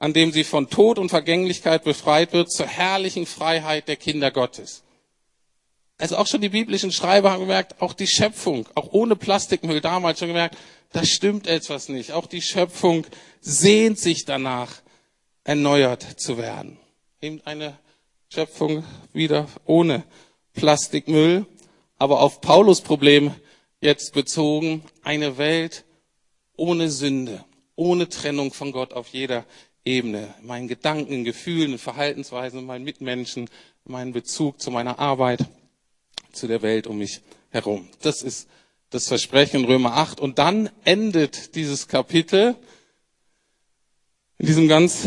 [0.00, 4.82] an dem sie von Tod und Vergänglichkeit befreit wird zur herrlichen Freiheit der Kinder Gottes.
[5.96, 10.18] Also auch schon die biblischen Schreiber haben gemerkt, auch die Schöpfung, auch ohne Plastikmüll damals
[10.18, 10.56] schon gemerkt,
[10.92, 12.12] da stimmt etwas nicht.
[12.12, 13.06] Auch die Schöpfung
[13.40, 14.82] sehnt sich danach,
[15.44, 16.78] erneuert zu werden.
[17.22, 17.78] Eben eine
[18.32, 20.04] Schöpfung wieder ohne
[20.52, 21.46] Plastikmüll,
[21.96, 23.34] aber auf Paulus Problem
[23.80, 25.84] jetzt bezogen, eine Welt
[26.56, 27.44] ohne Sünde,
[27.76, 29.46] ohne Trennung von Gott auf jeder
[29.84, 30.34] Ebene.
[30.42, 33.48] Meinen Gedanken, Gefühlen, Verhaltensweisen, meinen Mitmenschen,
[33.84, 35.46] meinen Bezug zu meiner Arbeit,
[36.32, 37.88] zu der Welt um mich herum.
[38.02, 38.48] Das ist
[38.90, 40.20] das Versprechen in Römer 8.
[40.20, 42.56] Und dann endet dieses Kapitel
[44.38, 45.06] in diesem ganz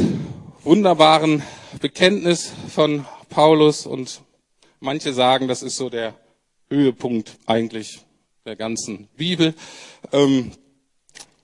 [0.64, 1.42] wunderbaren
[1.80, 4.22] Bekenntnis von Paulus und
[4.80, 6.14] manche sagen, das ist so der
[6.70, 8.02] Höhepunkt eigentlich
[8.46, 9.54] der ganzen Bibel.
[10.12, 10.52] Ähm,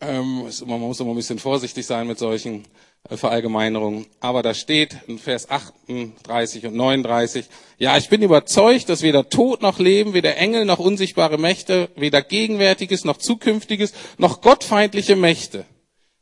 [0.02, 2.66] ähm, man muss immer ein bisschen vorsichtig sein mit solchen
[3.10, 4.06] äh, Verallgemeinerungen.
[4.20, 7.46] Aber da steht in Vers 38 und 39,
[7.78, 12.22] ja, ich bin überzeugt, dass weder Tod noch Leben, weder Engel noch unsichtbare Mächte, weder
[12.22, 15.66] Gegenwärtiges noch Zukünftiges, noch gottfeindliche Mächte,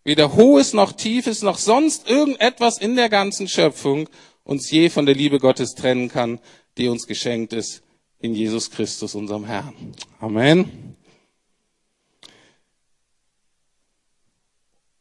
[0.03, 4.09] weder Hohes noch Tiefes, noch sonst irgendetwas in der ganzen Schöpfung
[4.43, 6.39] uns je von der Liebe Gottes trennen kann,
[6.77, 7.81] die uns geschenkt ist
[8.19, 9.73] in Jesus Christus, unserem Herrn.
[10.19, 10.84] Amen.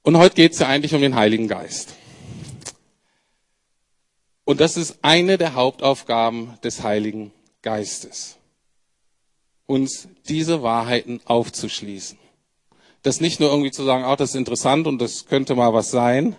[0.05, 1.95] Und heute geht es ja eigentlich um den Heiligen Geist.
[4.45, 8.37] Und das ist eine der Hauptaufgaben des Heiligen Geistes.
[9.65, 12.19] Uns diese Wahrheiten aufzuschließen.
[13.03, 15.91] Das nicht nur irgendwie zu sagen, oh, das ist interessant und das könnte mal was
[15.91, 16.37] sein,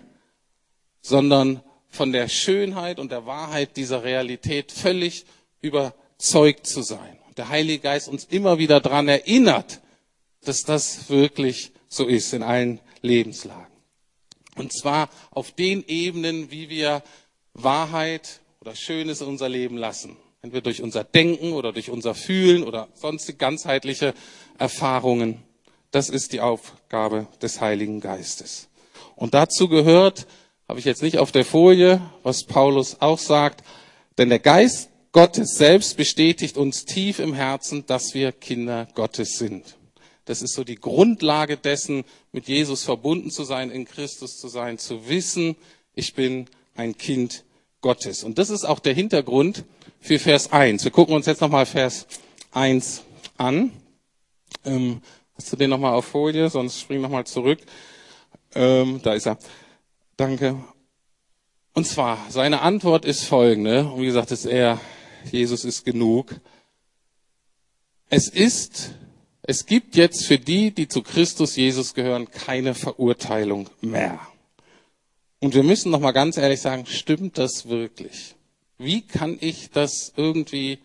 [1.00, 5.26] sondern von der Schönheit und der Wahrheit dieser Realität völlig
[5.60, 7.18] überzeugt zu sein.
[7.36, 9.80] Der Heilige Geist uns immer wieder daran erinnert,
[10.42, 13.72] dass das wirklich so ist in allen Lebenslagen.
[14.56, 17.02] Und zwar auf den Ebenen, wie wir
[17.54, 20.16] Wahrheit oder Schönes in unser Leben lassen.
[20.42, 24.14] Entweder durch unser Denken oder durch unser Fühlen oder sonstige ganzheitliche
[24.58, 25.42] Erfahrungen.
[25.90, 28.68] Das ist die Aufgabe des Heiligen Geistes.
[29.14, 30.26] Und dazu gehört,
[30.68, 33.62] habe ich jetzt nicht auf der Folie, was Paulus auch sagt,
[34.18, 39.76] denn der Geist Gottes selbst bestätigt uns tief im Herzen, dass wir Kinder Gottes sind.
[40.26, 44.76] Das ist so die Grundlage dessen, mit Jesus verbunden zu sein, in Christus zu sein,
[44.76, 45.56] zu wissen,
[45.94, 47.44] ich bin ein Kind
[47.80, 48.24] Gottes.
[48.24, 49.64] Und das ist auch der Hintergrund
[50.00, 50.84] für Vers 1.
[50.84, 52.06] Wir gucken uns jetzt nochmal Vers
[52.50, 53.02] 1
[53.38, 53.72] an.
[54.64, 55.00] Ähm,
[55.36, 56.50] hast du den nochmal auf Folie?
[56.50, 57.60] Sonst spring nochmal zurück.
[58.54, 59.38] Ähm, da ist er.
[60.16, 60.56] Danke.
[61.72, 63.86] Und zwar, seine Antwort ist folgende.
[63.86, 64.80] Und wie gesagt, ist er,
[65.30, 66.34] Jesus ist genug.
[68.08, 68.90] Es ist
[69.46, 74.18] es gibt jetzt für die, die zu Christus Jesus gehören, keine Verurteilung mehr.
[75.40, 78.34] Und wir müssen noch mal ganz ehrlich sagen, stimmt das wirklich?
[78.78, 80.80] Wie kann ich das irgendwie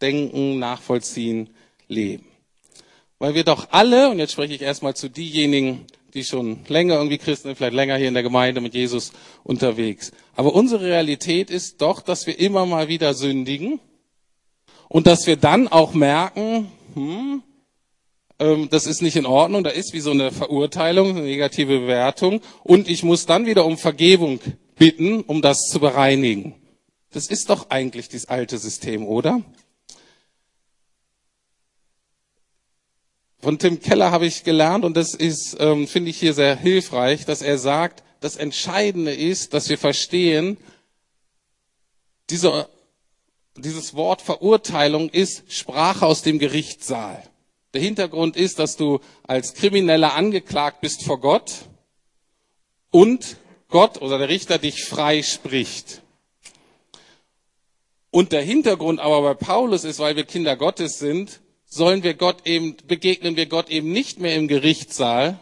[0.00, 1.50] denken, nachvollziehen,
[1.88, 2.26] leben?
[3.18, 7.18] Weil wir doch alle, und jetzt spreche ich erstmal zu diejenigen, die schon länger irgendwie
[7.18, 10.12] Christen sind, vielleicht länger hier in der Gemeinde mit Jesus unterwegs.
[10.34, 13.80] Aber unsere Realität ist doch, dass wir immer mal wieder sündigen
[14.88, 17.42] und dass wir dann auch merken, hm,
[18.38, 22.40] ähm, das ist nicht in Ordnung, da ist wie so eine Verurteilung, eine negative Bewertung
[22.62, 24.40] und ich muss dann wieder um Vergebung
[24.76, 26.54] bitten, um das zu bereinigen.
[27.12, 29.40] Das ist doch eigentlich das alte System, oder?
[33.38, 37.24] Von Tim Keller habe ich gelernt und das ist, ähm, finde ich hier sehr hilfreich,
[37.24, 40.56] dass er sagt, das Entscheidende ist, dass wir verstehen,
[42.28, 42.68] diese,
[43.56, 47.22] dieses Wort Verurteilung ist Sprache aus dem Gerichtssaal.
[47.76, 51.52] Der Hintergrund ist, dass du als Krimineller angeklagt bist vor Gott
[52.90, 53.36] und
[53.68, 56.00] Gott oder der Richter dich frei spricht.
[58.10, 62.46] Und der Hintergrund aber bei Paulus ist, weil wir Kinder Gottes sind, sollen wir Gott
[62.46, 65.38] eben, begegnen wir Gott eben nicht mehr im Gerichtssaal,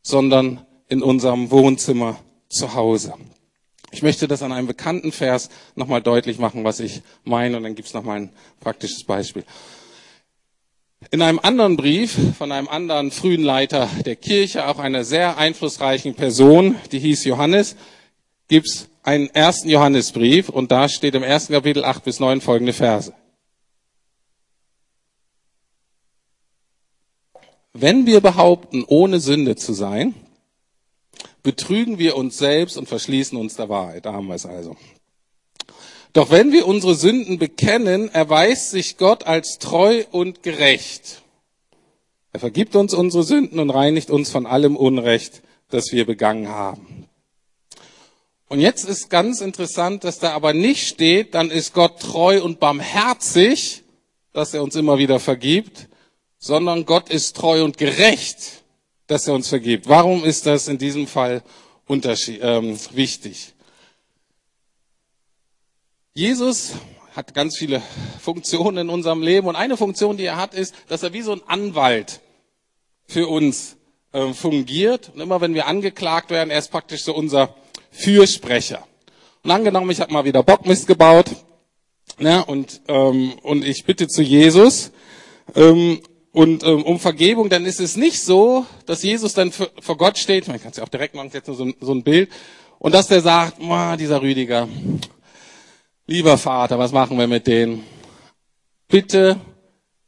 [0.00, 3.12] sondern in unserem Wohnzimmer zu Hause.
[3.90, 7.74] Ich möchte das an einem bekannten Vers nochmal deutlich machen, was ich meine, und dann
[7.74, 9.44] gibt's nochmal ein praktisches Beispiel.
[11.10, 16.14] In einem anderen Brief von einem anderen frühen Leiter der Kirche, auch einer sehr einflussreichen
[16.14, 17.76] Person, die hieß Johannes,
[18.48, 23.12] gibt's einen ersten Johannesbrief und da steht im ersten Kapitel acht bis neun folgende Verse.
[27.72, 30.14] Wenn wir behaupten, ohne Sünde zu sein,
[31.42, 34.06] betrügen wir uns selbst und verschließen uns der Wahrheit.
[34.06, 34.76] Da haben wir es also.
[36.12, 41.22] Doch wenn wir unsere Sünden bekennen, erweist sich Gott als treu und gerecht.
[42.32, 47.08] Er vergibt uns unsere Sünden und reinigt uns von allem Unrecht, das wir begangen haben.
[48.48, 52.60] Und jetzt ist ganz interessant, dass da aber nicht steht, dann ist Gott treu und
[52.60, 53.82] barmherzig,
[54.34, 55.88] dass er uns immer wieder vergibt,
[56.38, 58.62] sondern Gott ist treu und gerecht,
[59.06, 59.88] dass er uns vergibt.
[59.88, 61.42] Warum ist das in diesem Fall
[61.88, 63.51] ähm, wichtig?
[66.14, 66.74] Jesus
[67.16, 67.80] hat ganz viele
[68.20, 71.32] Funktionen in unserem Leben und eine Funktion, die er hat, ist, dass er wie so
[71.32, 72.20] ein Anwalt
[73.06, 73.76] für uns
[74.12, 75.10] äh, fungiert.
[75.14, 77.54] Und immer wenn wir angeklagt werden, er ist praktisch so unser
[77.90, 78.86] Fürsprecher.
[79.42, 81.30] Und angenommen, ich habe mal wieder Bockmist gebaut
[82.18, 84.92] ne, und, ähm, und ich bitte zu Jesus
[85.54, 89.96] ähm, und ähm, um Vergebung, dann ist es nicht so, dass Jesus dann für, vor
[89.96, 92.28] Gott steht, man kann es ja auch direkt machen, jetzt nur so, so ein Bild,
[92.78, 93.58] und dass der sagt,
[93.98, 94.68] dieser Rüdiger,
[96.12, 97.84] lieber Vater, was machen wir mit denen?
[98.88, 99.40] Bitte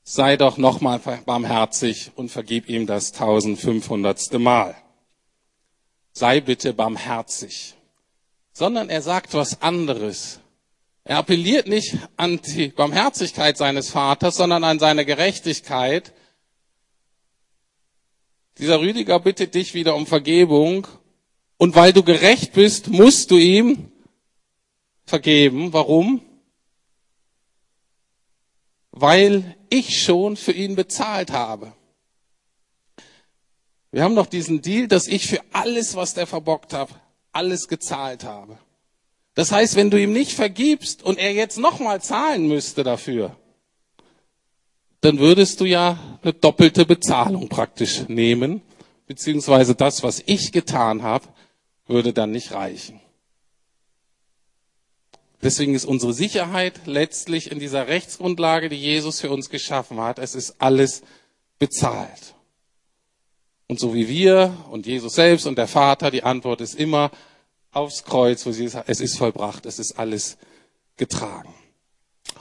[0.02, 4.38] sei doch nochmal barmherzig und vergib ihm das 1500.
[4.38, 4.74] Mal.
[6.12, 7.74] Sei bitte barmherzig
[8.54, 10.38] sondern er sagt was anderes.
[11.02, 16.12] Er appelliert nicht an die Barmherzigkeit seines Vaters, sondern an seine Gerechtigkeit.
[18.58, 20.86] Dieser Rüdiger bittet dich wieder um Vergebung.
[21.58, 23.90] Und weil du gerecht bist, musst du ihm
[25.04, 25.72] vergeben.
[25.72, 26.20] Warum?
[28.90, 31.72] Weil ich schon für ihn bezahlt habe.
[33.90, 36.88] Wir haben noch diesen Deal, dass ich für alles, was der verbockt hat,
[37.32, 38.58] alles gezahlt habe.
[39.34, 43.36] Das heißt, wenn du ihm nicht vergibst und er jetzt nochmal zahlen müsste dafür,
[45.00, 48.62] dann würdest du ja eine doppelte Bezahlung praktisch nehmen,
[49.06, 51.28] beziehungsweise das, was ich getan habe,
[51.86, 53.00] würde dann nicht reichen.
[55.44, 60.18] Deswegen ist unsere Sicherheit letztlich in dieser Rechtsgrundlage, die Jesus für uns geschaffen hat.
[60.18, 61.02] Es ist alles
[61.58, 62.34] bezahlt.
[63.68, 67.10] Und so wie wir und Jesus selbst und der Vater, die Antwort ist immer
[67.72, 70.38] aufs Kreuz, wo sie sagt, es ist vollbracht, es ist alles
[70.96, 71.52] getragen.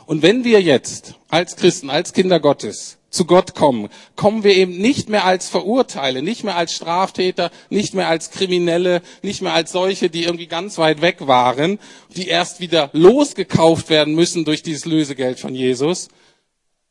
[0.05, 4.77] Und wenn wir jetzt als Christen, als Kinder Gottes zu Gott kommen, kommen wir eben
[4.77, 9.71] nicht mehr als Verurteile, nicht mehr als Straftäter, nicht mehr als Kriminelle, nicht mehr als
[9.71, 11.79] solche, die irgendwie ganz weit weg waren,
[12.15, 16.09] die erst wieder losgekauft werden müssen durch dieses Lösegeld von Jesus,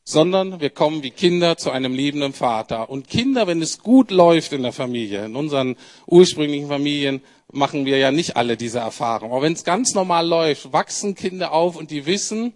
[0.04, 2.88] sondern wir kommen wie Kinder zu einem liebenden Vater.
[2.88, 7.20] Und Kinder, wenn es gut läuft in der Familie, in unseren ursprünglichen Familien,
[7.52, 9.32] machen wir ja nicht alle diese Erfahrung.
[9.32, 12.54] Aber wenn es ganz normal läuft, wachsen Kinder auf und die wissen,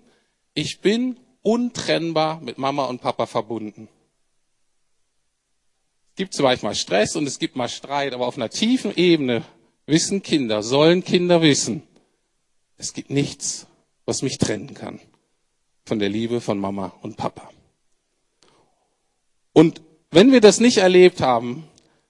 [0.55, 3.89] ich bin untrennbar mit Mama und Papa verbunden.
[6.11, 9.45] Es gibt zwar mal Stress und es gibt mal Streit, aber auf einer tiefen Ebene
[9.87, 11.85] wissen Kinder, sollen Kinder wissen,
[12.79, 13.69] es gibt nichts,
[14.07, 14.99] was mich trennen kann
[15.85, 17.49] von der Liebe von Mama und Papa.
[19.53, 21.69] Und wenn wir das nicht erlebt haben,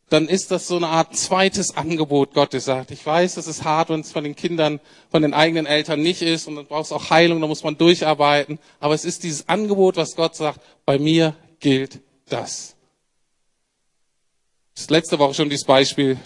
[0.09, 2.67] dann ist das so eine Art zweites Angebot Gottes.
[2.67, 6.01] Sagt, ich weiß, es ist hart, wenn es von den Kindern, von den eigenen Eltern
[6.01, 8.59] nicht ist und dann brauchst auch Heilung, da muss man durcharbeiten.
[8.79, 12.77] Aber es ist dieses Angebot, was Gott sagt, bei mir gilt das.
[14.77, 16.19] Das letzte Woche schon dieses Beispiel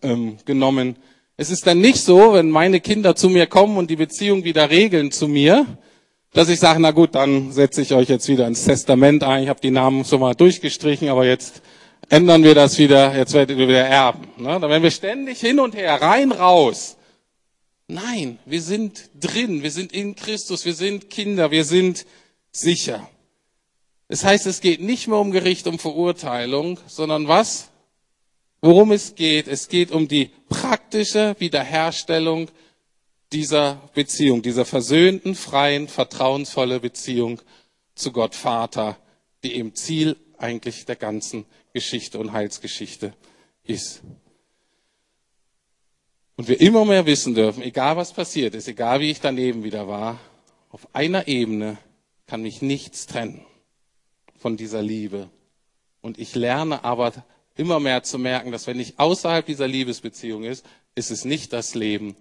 [0.00, 0.96] ähm, genommen.
[1.36, 4.70] Es ist dann nicht so, wenn meine Kinder zu mir kommen und die Beziehung wieder
[4.70, 5.66] regeln zu mir,
[6.32, 9.42] dass ich sage, na gut, dann setze ich euch jetzt wieder ins Testament ein.
[9.42, 11.60] Ich habe die Namen schon mal durchgestrichen, aber jetzt
[12.10, 14.28] ändern wir das wieder, jetzt werdet ihr wieder erben.
[14.36, 14.58] Ne?
[14.60, 16.96] Dann werden wir ständig hin und her, rein, raus.
[17.86, 22.04] Nein, wir sind drin, wir sind in Christus, wir sind Kinder, wir sind
[22.52, 23.08] sicher.
[24.08, 27.70] Das heißt, es geht nicht mehr um Gericht, um Verurteilung, sondern was?
[28.60, 29.48] Worum es geht?
[29.48, 32.50] Es geht um die praktische Wiederherstellung
[33.32, 37.40] dieser Beziehung, dieser versöhnten, freien, vertrauensvolle Beziehung
[37.94, 38.96] zu Gott Vater,
[39.44, 43.14] die im Ziel eigentlich der ganzen Geschichte und Heilsgeschichte
[43.64, 44.02] ist.
[46.36, 49.88] Und wir immer mehr wissen dürfen, egal was passiert ist, egal wie ich daneben wieder
[49.88, 50.18] war,
[50.70, 51.76] auf einer Ebene
[52.26, 53.44] kann mich nichts trennen
[54.36, 55.28] von dieser Liebe.
[56.00, 57.12] Und ich lerne aber
[57.56, 61.74] immer mehr zu merken, dass wenn ich außerhalb dieser Liebesbeziehung ist, ist es nicht das
[61.74, 62.16] Leben,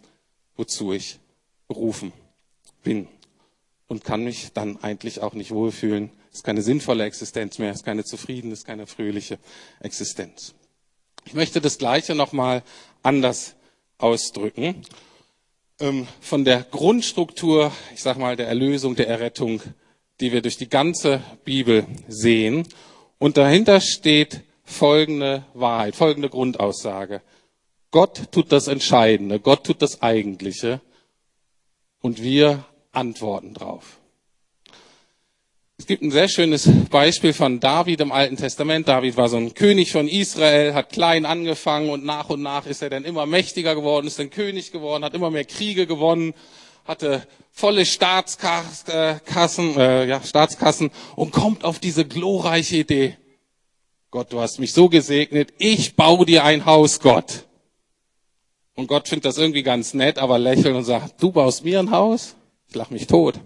[0.58, 1.20] wozu ich
[1.68, 2.12] berufen
[2.84, 3.08] bin.
[3.88, 6.12] Und kann mich dann eigentlich auch nicht wohlfühlen.
[6.39, 9.39] Ist keine sinnvolle Existenz mehr, ist keine zufriedene, ist keine fröhliche
[9.82, 10.54] Existenz.
[11.25, 12.63] Ich möchte das Gleiche nochmal
[13.04, 13.56] anders
[13.97, 14.86] ausdrücken.
[15.82, 19.62] Ähm, von der Grundstruktur, ich sag mal, der Erlösung, der Errettung,
[20.21, 22.65] die wir durch die ganze Bibel sehen.
[23.17, 27.21] Und dahinter steht folgende Wahrheit, folgende Grundaussage.
[27.91, 30.80] Gott tut das Entscheidende, Gott tut das Eigentliche
[31.99, 33.99] und wir antworten drauf.
[35.80, 38.89] Es gibt ein sehr schönes Beispiel von David im Alten Testament.
[38.89, 42.82] David war so ein König von Israel, hat klein angefangen und nach und nach ist
[42.82, 46.34] er dann immer mächtiger geworden, ist dann König geworden, hat immer mehr Kriege gewonnen,
[46.84, 53.18] hatte volle Staatskassen, äh, ja, Staatskassen und kommt auf diese glorreiche Idee.
[54.12, 57.46] Gott, du hast mich so gesegnet, ich baue dir ein Haus, Gott.
[58.76, 61.92] Und Gott findet das irgendwie ganz nett, aber lächelt und sagt, du baust mir ein
[61.92, 62.36] Haus?
[62.68, 63.39] Ich lach mich tot.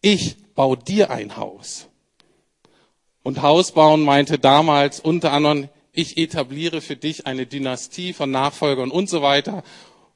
[0.00, 1.88] Ich baue dir ein Haus.
[3.22, 8.90] Und Haus bauen meinte damals unter anderem, ich etabliere für dich eine Dynastie von Nachfolgern
[8.90, 9.62] und so weiter.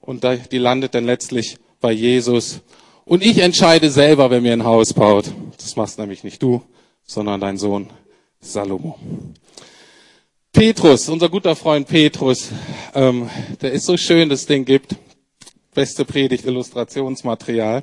[0.00, 2.60] Und die landet dann letztlich bei Jesus.
[3.04, 5.26] Und ich entscheide selber, wer mir ein Haus baut.
[5.58, 6.62] Das machst nämlich nicht du,
[7.04, 7.90] sondern dein Sohn
[8.40, 8.98] Salomo.
[10.52, 12.48] Petrus, unser guter Freund Petrus,
[12.94, 13.28] ähm,
[13.60, 14.94] der ist so schön, dass es den gibt.
[15.74, 17.82] Beste Predigt, Illustrationsmaterial.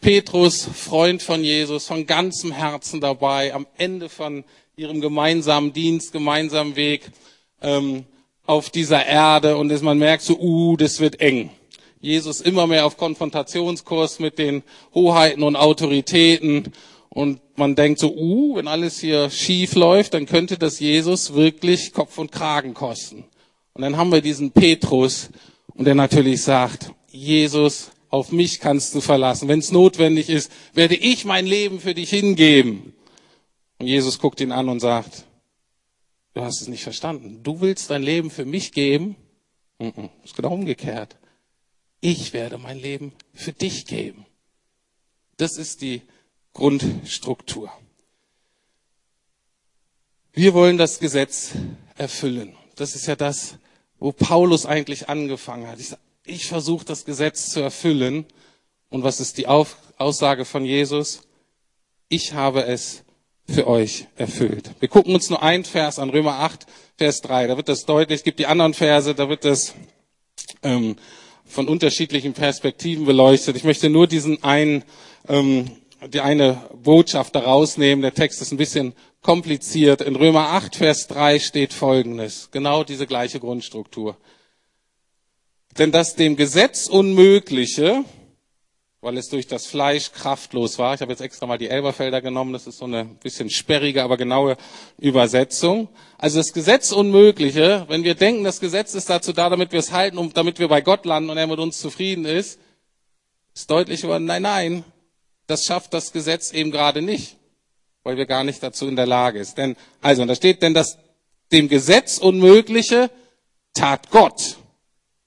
[0.00, 6.74] Petrus, Freund von Jesus, von ganzem Herzen dabei, am Ende von ihrem gemeinsamen Dienst, gemeinsamen
[6.74, 7.10] Weg
[7.60, 8.06] ähm,
[8.46, 11.50] auf dieser Erde und man merkt so, uh, das wird eng.
[12.00, 14.62] Jesus immer mehr auf Konfrontationskurs mit den
[14.94, 16.72] Hoheiten und Autoritäten
[17.10, 21.92] und man denkt so, uh, wenn alles hier schief läuft, dann könnte das Jesus wirklich
[21.92, 23.24] Kopf und Kragen kosten.
[23.74, 25.28] Und dann haben wir diesen Petrus
[25.74, 29.48] und der natürlich sagt, Jesus, auf mich kannst du verlassen.
[29.48, 32.92] Wenn es notwendig ist, werde ich mein Leben für dich hingeben.
[33.78, 35.24] Und Jesus guckt ihn an und sagt,
[36.34, 37.42] du hast es nicht verstanden.
[37.42, 39.16] Du willst dein Leben für mich geben?
[39.78, 41.16] Mm ist genau umgekehrt.
[42.00, 44.26] Ich werde mein Leben für dich geben.
[45.36, 46.02] Das ist die
[46.52, 47.72] Grundstruktur.
[50.32, 51.52] Wir wollen das Gesetz
[51.96, 52.54] erfüllen.
[52.76, 53.56] Das ist ja das,
[53.98, 55.78] wo Paulus eigentlich angefangen hat.
[56.30, 58.24] Ich, versuche das Gesetz zu erfüllen.
[58.88, 61.22] Und was ist die Auf Aussage von Jesus?
[62.08, 63.02] Ich habe es
[63.48, 64.70] für euch erfüllt.
[64.78, 66.66] Wir gucken uns nur ein Vers an, Römer 8,
[66.96, 67.48] Vers 3.
[67.48, 68.20] Da wird das deutlich.
[68.20, 69.74] Es gibt die anderen Verse, da wird das
[70.62, 70.94] ähm,
[71.46, 73.56] von unterschiedlichen Perspektiven beleuchtet.
[73.56, 74.84] Ich möchte nur diesen einen,
[75.26, 75.72] ähm,
[76.12, 78.02] die eine Botschaft daraus nehmen.
[78.02, 80.00] Der Text ist ein bisschen kompliziert.
[80.00, 82.50] In Römer 8, Vers 3 steht Folgendes.
[82.52, 84.16] Genau diese gleiche Grundstruktur.
[85.78, 88.04] Denn das dem Gesetz Unmögliche,
[89.00, 92.52] weil es durch das Fleisch kraftlos war, ich habe jetzt extra mal die Elberfelder genommen,
[92.52, 94.56] das ist so eine bisschen sperrige, aber genaue
[94.98, 95.88] Übersetzung.
[96.18, 99.92] Also das Gesetz Unmögliche, wenn wir denken, das Gesetz ist dazu da, damit wir es
[99.92, 102.58] halten und damit wir bei Gott landen und er mit uns zufrieden ist,
[103.54, 104.84] ist deutlich geworden, nein, nein,
[105.46, 107.36] das schafft das Gesetz eben gerade nicht,
[108.04, 109.58] weil wir gar nicht dazu in der Lage ist.
[109.58, 110.98] Denn, also, da steht, denn das
[111.52, 113.10] dem Gesetz Unmögliche
[113.74, 114.59] tat Gott.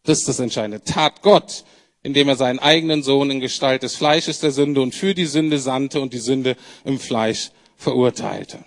[0.05, 0.83] Das ist das Entscheidende.
[0.83, 1.63] Tat Gott,
[2.01, 5.59] indem er seinen eigenen Sohn in Gestalt des Fleisches der Sünde und für die Sünde
[5.59, 8.59] sandte und die Sünde im Fleisch verurteilte.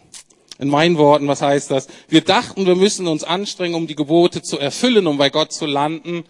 [0.58, 1.88] In meinen Worten, was heißt das?
[2.08, 5.66] Wir dachten, wir müssen uns anstrengen, um die Gebote zu erfüllen, um bei Gott zu
[5.66, 6.24] landen.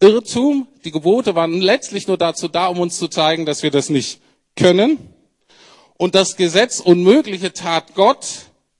[0.00, 0.66] Irrtum.
[0.84, 4.20] Die Gebote waren letztlich nur dazu da, um uns zu zeigen, dass wir das nicht
[4.56, 4.98] können.
[5.98, 8.26] Und das Gesetz Unmögliche tat Gott,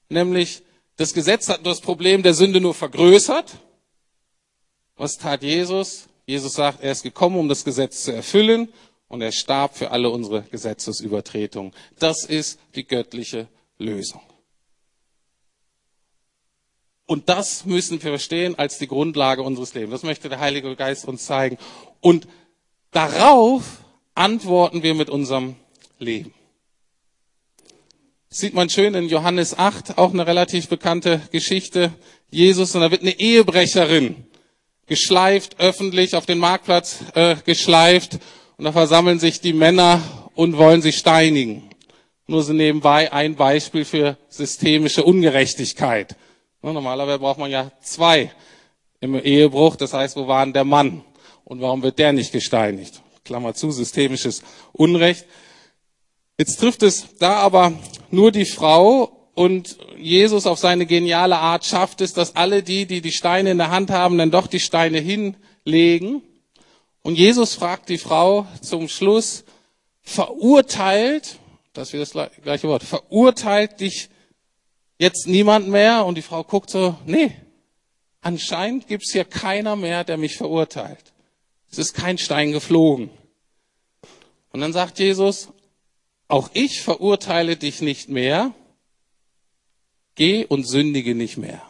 [0.09, 0.63] nämlich
[0.97, 3.53] das Gesetz hat das Problem der Sünde nur vergrößert.
[4.99, 6.09] Was tat Jesus?
[6.27, 8.69] Jesus sagt, er ist gekommen, um das Gesetz zu erfüllen
[9.09, 11.73] und er starb für alle unsere Gesetzesübertretungen.
[11.99, 13.47] Das ist die göttliche
[13.79, 14.21] Lösung.
[17.07, 19.93] Und das müssen wir verstehen als die Grundlage unseres Lebens.
[19.93, 21.57] Das möchte der Heilige Geist uns zeigen.
[22.01, 22.29] Und
[22.91, 23.79] darauf
[24.15, 25.57] antworten wir mit unserem
[25.99, 26.35] Leben.
[28.29, 31.95] Das sieht man schön in Johannes 8, auch eine relativ bekannte Geschichte.
[32.31, 34.27] Jesus, und da wird eine Ehebrecherin
[34.89, 38.19] geschleift, öffentlich auf den Marktplatz äh, geschleift
[38.57, 40.03] und da versammeln sich die Männer
[40.35, 41.71] und wollen sie steinigen.
[42.27, 46.17] Nur so nebenbei ein Beispiel für systemische Ungerechtigkeit.
[46.61, 48.33] Normalerweise braucht man ja zwei
[49.01, 51.05] im Ehebruch, das heißt, wo war denn der Mann?
[51.45, 53.01] Und warum wird der nicht gesteinigt?
[53.25, 55.27] Klammer zu, systemisches Unrecht.
[56.39, 57.73] Jetzt trifft es da aber
[58.11, 63.01] nur die Frau und Jesus auf seine geniale Art schafft es, dass alle die, die
[63.01, 66.23] die Steine in der Hand haben, dann doch die Steine hinlegen.
[67.03, 69.45] Und Jesus fragt die Frau zum Schluss,
[70.03, 71.39] verurteilt,
[71.73, 74.09] das wird das gleiche Wort, verurteilt dich
[74.99, 76.05] jetzt niemand mehr?
[76.05, 77.31] Und die Frau guckt so, nee,
[78.21, 81.13] anscheinend gibt's hier keiner mehr, der mich verurteilt.
[81.71, 83.09] Es ist kein Stein geflogen.
[84.51, 85.51] Und dann sagt Jesus,
[86.27, 88.53] auch ich verurteile dich nicht mehr,
[90.19, 91.63] Geh und sündige nicht mehr.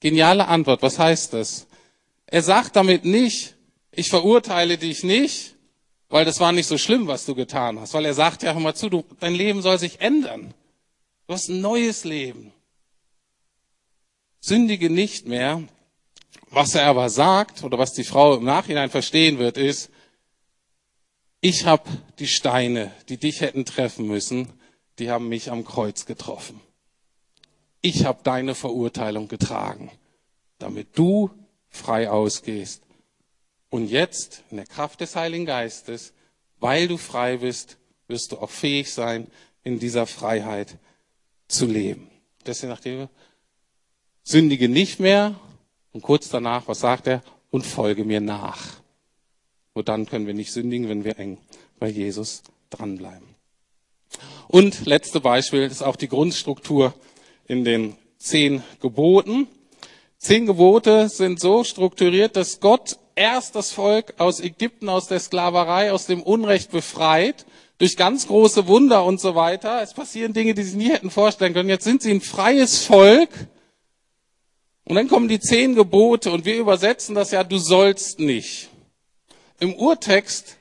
[0.00, 0.80] Geniale Antwort.
[0.80, 1.66] Was heißt das?
[2.24, 3.54] Er sagt damit nicht,
[3.92, 5.54] ich verurteile dich nicht,
[6.08, 7.92] weil das war nicht so schlimm, was du getan hast.
[7.92, 10.54] Weil er sagt ja, mal zu, du, dein Leben soll sich ändern.
[11.26, 12.50] Du hast ein neues Leben.
[14.40, 15.62] Sündige nicht mehr.
[16.48, 19.90] Was er aber sagt, oder was die Frau im Nachhinein verstehen wird, ist,
[21.40, 21.84] Ich habe
[22.18, 24.48] die Steine, die dich hätten treffen müssen,
[24.98, 26.60] die haben mich am Kreuz getroffen.
[27.80, 29.90] Ich habe deine Verurteilung getragen,
[30.58, 31.30] damit du
[31.68, 32.82] frei ausgehst.
[33.70, 36.12] Und jetzt, in der Kraft des Heiligen Geistes,
[36.58, 39.28] weil du frei bist, wirst du auch fähig sein,
[39.62, 40.78] in dieser Freiheit
[41.46, 42.10] zu leben.
[42.46, 43.08] Deswegen nachdem
[44.22, 45.38] sündige nicht mehr
[45.92, 47.22] und kurz danach, was sagt er?
[47.50, 48.80] Und folge mir nach.
[49.74, 51.38] Nur dann können wir nicht sündigen, wenn wir eng
[51.78, 53.26] bei Jesus dranbleiben.
[54.48, 56.94] Und letzte Beispiel ist auch die Grundstruktur
[57.48, 59.48] in den zehn Geboten.
[60.18, 65.92] Zehn Gebote sind so strukturiert, dass Gott erst das Volk aus Ägypten, aus der Sklaverei,
[65.92, 67.46] aus dem Unrecht befreit,
[67.78, 69.82] durch ganz große Wunder und so weiter.
[69.82, 71.68] Es passieren Dinge, die sie nie hätten vorstellen können.
[71.68, 73.30] Jetzt sind sie ein freies Volk.
[74.84, 78.68] Und dann kommen die zehn Gebote und wir übersetzen das ja, du sollst nicht.
[79.60, 80.57] Im Urtext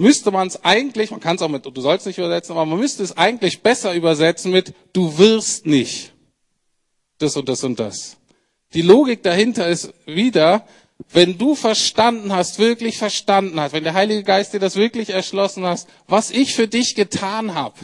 [0.00, 2.78] müsste man es eigentlich, man kann es auch mit du sollst nicht übersetzen, aber man
[2.78, 6.12] müsste es eigentlich besser übersetzen mit du wirst nicht
[7.18, 8.16] das und das und das.
[8.72, 10.66] Die Logik dahinter ist wieder,
[11.12, 15.66] wenn du verstanden hast, wirklich verstanden hast, wenn der Heilige Geist dir das wirklich erschlossen
[15.66, 17.78] hast, was ich für dich getan habe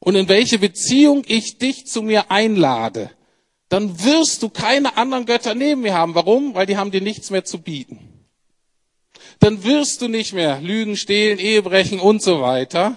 [0.00, 3.10] und in welche Beziehung ich dich zu mir einlade,
[3.68, 6.16] dann wirst du keine anderen Götter neben mir haben.
[6.16, 6.54] Warum?
[6.54, 8.15] Weil die haben dir nichts mehr zu bieten
[9.40, 12.96] dann wirst du nicht mehr lügen, stehlen, Ehe brechen und so weiter,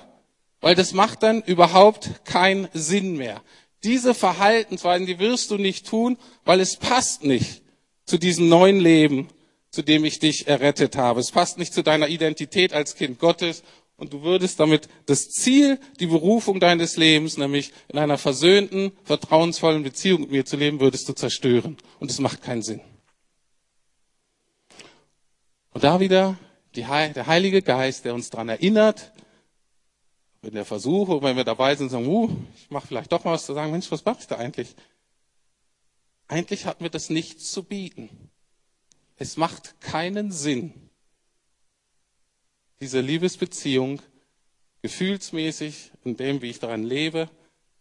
[0.62, 3.42] weil das macht dann überhaupt keinen Sinn mehr.
[3.84, 7.62] Diese Verhaltensweisen, die wirst du nicht tun, weil es passt nicht
[8.06, 9.30] zu diesem neuen Leben,
[9.72, 11.20] zu dem ich dich errettet habe.
[11.20, 13.64] Es passt nicht zu deiner Identität als Kind Gottes
[14.00, 19.84] und du würdest damit das Ziel, die Berufung deines Lebens, nämlich in einer versöhnten, vertrauensvollen
[19.84, 21.78] Beziehung mit mir zu leben, würdest du zerstören.
[22.00, 22.82] Und es macht keinen Sinn.
[25.80, 26.38] Und da wieder
[26.76, 29.14] die, der Heilige Geist, der uns daran erinnert,
[30.42, 33.46] wenn der Versuch, wenn wir dabei sind, sagen, uh, ich mache vielleicht doch mal was
[33.46, 34.76] zu sagen, Mensch, was mache ich da eigentlich?
[36.28, 38.10] Eigentlich hat mir das nichts zu bieten.
[39.16, 40.74] Es macht keinen Sinn,
[42.82, 44.02] diese Liebesbeziehung
[44.82, 47.30] gefühlsmäßig in dem, wie ich daran lebe,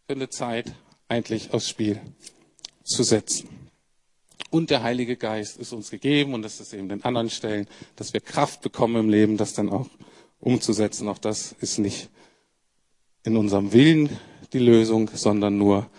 [0.06, 0.72] für eine Zeit
[1.08, 2.00] eigentlich aufs Spiel
[2.84, 3.57] zu setzen
[4.50, 7.66] und der Heilige Geist ist uns gegeben und das ist eben den anderen Stellen,
[7.96, 9.88] dass wir Kraft bekommen im Leben, das dann auch
[10.40, 11.08] umzusetzen.
[11.08, 12.08] Auch das ist nicht
[13.24, 14.18] in unserem Willen
[14.52, 15.90] die Lösung, sondern nur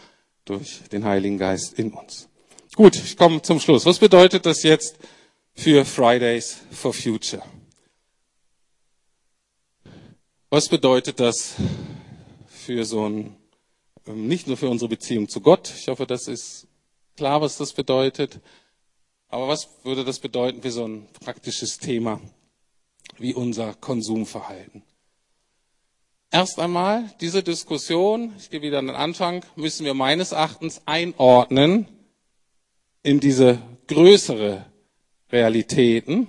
[0.46, 2.28] durch den Heiligen Geist in uns.
[2.76, 3.86] Gut, ich komme zum Schluss.
[3.86, 4.98] Was bedeutet das jetzt
[5.54, 7.44] für Fridays for Future?
[10.50, 11.56] Was bedeutet das
[12.48, 13.36] für so ein,
[14.08, 16.69] ähm, nicht nur für unsere Beziehung zu Gott, ich hoffe, das ist
[17.20, 18.40] klar, was das bedeutet.
[19.28, 22.22] Aber was würde das bedeuten für so ein praktisches Thema
[23.18, 24.84] wie unser Konsumverhalten?
[26.32, 31.88] Erst einmal, diese Diskussion, ich gehe wieder an den Anfang, müssen wir meines Erachtens einordnen
[33.04, 34.66] in diese größere
[35.30, 36.28] Realitäten.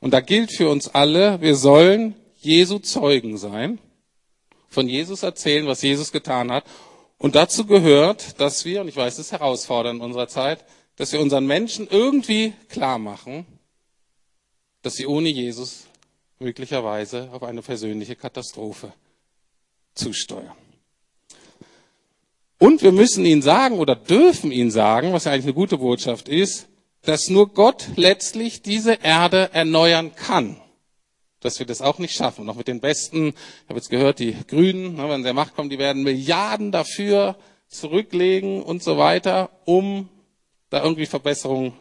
[0.00, 3.78] Und da gilt für uns alle, wir sollen Jesu Zeugen sein,
[4.66, 6.64] von Jesus erzählen, was Jesus getan hat
[7.18, 10.64] und dazu gehört, dass wir, und ich weiß, es ist herausfordernd in unserer Zeit,
[10.96, 13.46] dass wir unseren Menschen irgendwie klar machen,
[14.82, 15.84] dass sie ohne Jesus
[16.38, 18.92] möglicherweise auf eine persönliche Katastrophe
[19.94, 20.56] zusteuern.
[22.58, 26.28] Und wir müssen ihnen sagen oder dürfen ihnen sagen, was ja eigentlich eine gute Botschaft
[26.28, 26.68] ist,
[27.02, 30.60] dass nur Gott letztlich diese Erde erneuern kann
[31.46, 32.44] dass wir das auch nicht schaffen.
[32.44, 35.72] Noch mit den Besten, ich habe jetzt gehört, die Grünen, ne, wenn der Macht kommt,
[35.72, 37.36] die werden Milliarden dafür
[37.68, 40.08] zurücklegen und so weiter, um
[40.70, 41.72] da irgendwie Verbesserungen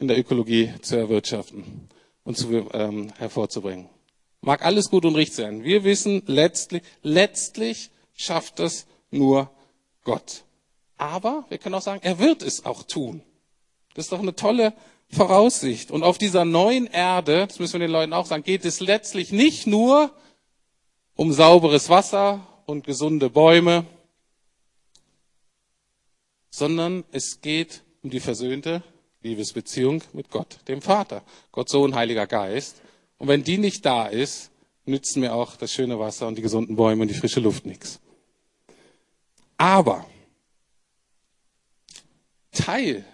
[0.00, 1.88] in der Ökologie zu erwirtschaften
[2.24, 3.88] und zu, ähm, hervorzubringen.
[4.40, 5.62] Mag alles gut und richtig sein.
[5.62, 9.50] Wir wissen, letztlich, letztlich schafft es nur
[10.04, 10.44] Gott.
[10.96, 13.22] Aber wir können auch sagen, er wird es auch tun.
[13.94, 14.72] Das ist doch eine tolle
[15.10, 15.90] Voraussicht.
[15.90, 19.32] Und auf dieser neuen Erde, das müssen wir den Leuten auch sagen, geht es letztlich
[19.32, 20.12] nicht nur
[21.16, 23.84] um sauberes Wasser und gesunde Bäume,
[26.50, 28.82] sondern es geht um die versöhnte
[29.22, 31.22] Liebesbeziehung mit Gott, dem Vater.
[31.52, 32.80] Gott, Sohn, Heiliger Geist.
[33.18, 34.50] Und wenn die nicht da ist,
[34.86, 38.00] nützen mir auch das schöne Wasser und die gesunden Bäume und die frische Luft nichts.
[39.56, 40.06] Aber
[42.52, 43.04] Teil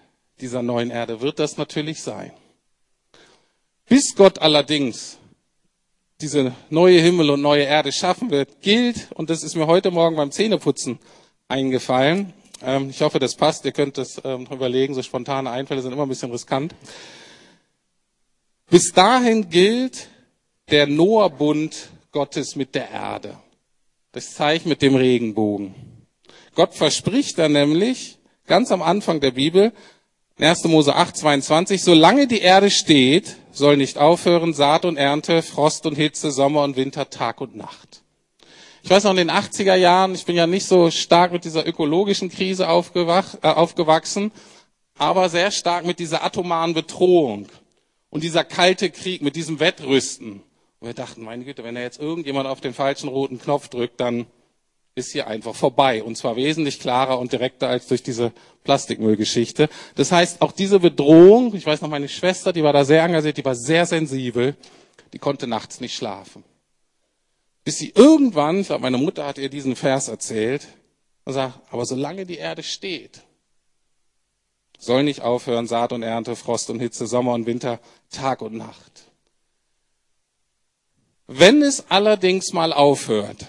[0.41, 2.33] dieser neuen Erde wird das natürlich sein.
[3.89, 5.19] Bis Gott allerdings
[6.21, 10.17] diese neue Himmel und neue Erde schaffen wird, gilt, und das ist mir heute Morgen
[10.17, 10.99] beim Zähneputzen
[11.49, 12.33] eingefallen,
[12.63, 16.05] ähm, ich hoffe, das passt, ihr könnt das ähm, überlegen, so spontane Einfälle sind immer
[16.05, 16.75] ein bisschen riskant.
[18.71, 20.09] Bis dahin gilt,
[20.71, 23.39] der Noah-Bund Gottes mit der Erde.
[24.13, 25.75] Das Zeichen mit dem Regenbogen.
[26.55, 29.73] Gott verspricht da nämlich ganz am Anfang der Bibel,
[30.39, 30.65] 1.
[30.65, 35.95] Mose 8, 22, solange die Erde steht, soll nicht aufhören Saat und Ernte, Frost und
[35.95, 38.03] Hitze, Sommer und Winter, Tag und Nacht.
[38.83, 41.67] Ich weiß noch in den 80er Jahren, ich bin ja nicht so stark mit dieser
[41.67, 44.31] ökologischen Krise äh, aufgewachsen,
[44.99, 47.47] aber sehr stark mit dieser atomaren Bedrohung
[48.11, 50.43] und dieser kalte Krieg, mit diesem Wettrüsten.
[50.81, 54.01] Und wir dachten, meine Güte, wenn er jetzt irgendjemand auf den falschen roten Knopf drückt,
[54.01, 54.27] dann
[54.97, 56.03] ist hier einfach vorbei.
[56.03, 58.33] Und zwar wesentlich klarer und direkter als durch diese
[58.65, 59.69] Plastikmüllgeschichte.
[59.95, 63.37] Das heißt, auch diese Bedrohung, ich weiß noch, meine Schwester, die war da sehr engagiert,
[63.37, 64.57] die war sehr sensibel,
[65.13, 66.43] die konnte nachts nicht schlafen.
[67.63, 70.67] Bis sie irgendwann, ich glaube, meine Mutter hat ihr diesen Vers erzählt,
[71.27, 73.23] und sagt, aber solange die Erde steht,
[74.79, 77.81] soll nicht aufhören Saat und Ernte, Frost und Hitze, Sommer und Winter,
[78.11, 79.11] Tag und Nacht.
[81.27, 83.49] Wenn es allerdings mal aufhört,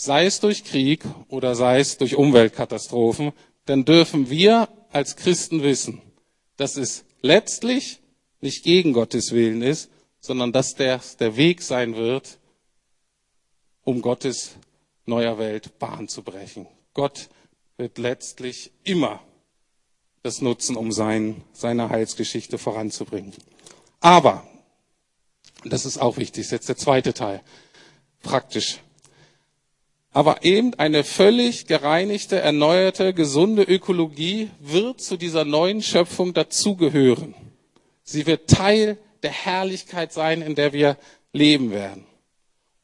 [0.00, 3.32] sei es durch Krieg oder sei es durch Umweltkatastrophen,
[3.66, 6.00] dann dürfen wir als Christen wissen,
[6.56, 8.00] dass es letztlich
[8.40, 12.38] nicht gegen Gottes Willen ist, sondern dass der, der Weg sein wird,
[13.84, 14.52] um Gottes
[15.04, 16.66] neuer Welt Bahn zu brechen.
[16.94, 17.28] Gott
[17.76, 19.20] wird letztlich immer
[20.22, 23.34] das nutzen, um sein, seine Heilsgeschichte voranzubringen.
[24.00, 24.46] Aber,
[25.64, 27.42] das ist auch wichtig, ist jetzt der zweite Teil,
[28.22, 28.80] praktisch.
[30.12, 37.34] Aber eben eine völlig gereinigte, erneuerte, gesunde Ökologie wird zu dieser neuen Schöpfung dazugehören.
[38.02, 40.96] Sie wird Teil der Herrlichkeit sein, in der wir
[41.32, 42.06] leben werden.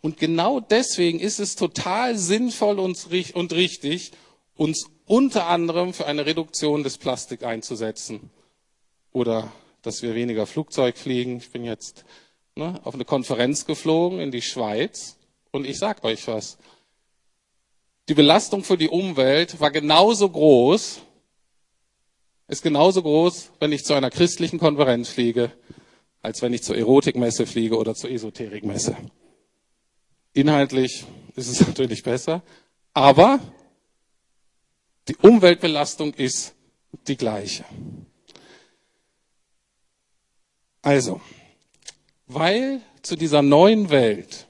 [0.02, 4.12] Und genau deswegen ist es total sinnvoll und richtig,
[4.54, 8.30] uns unter anderem für eine Reduktion des Plastik einzusetzen.
[9.12, 9.50] Oder
[9.82, 11.38] dass wir weniger Flugzeug fliegen.
[11.38, 12.04] Ich bin jetzt
[12.56, 15.16] ne, auf eine Konferenz geflogen in die Schweiz
[15.52, 16.58] und ich sag euch was.
[18.08, 21.00] Die Belastung für die Umwelt war genauso groß,
[22.48, 25.50] ist genauso groß, wenn ich zu einer christlichen Konferenz fliege,
[26.22, 28.96] als wenn ich zur Erotikmesse fliege oder zur Esoterikmesse.
[30.32, 31.04] Inhaltlich
[31.34, 32.42] ist es natürlich besser,
[32.92, 33.40] aber
[35.08, 36.54] die Umweltbelastung ist
[37.08, 37.64] die gleiche.
[40.82, 41.20] Also,
[42.28, 44.45] weil zu dieser neuen Welt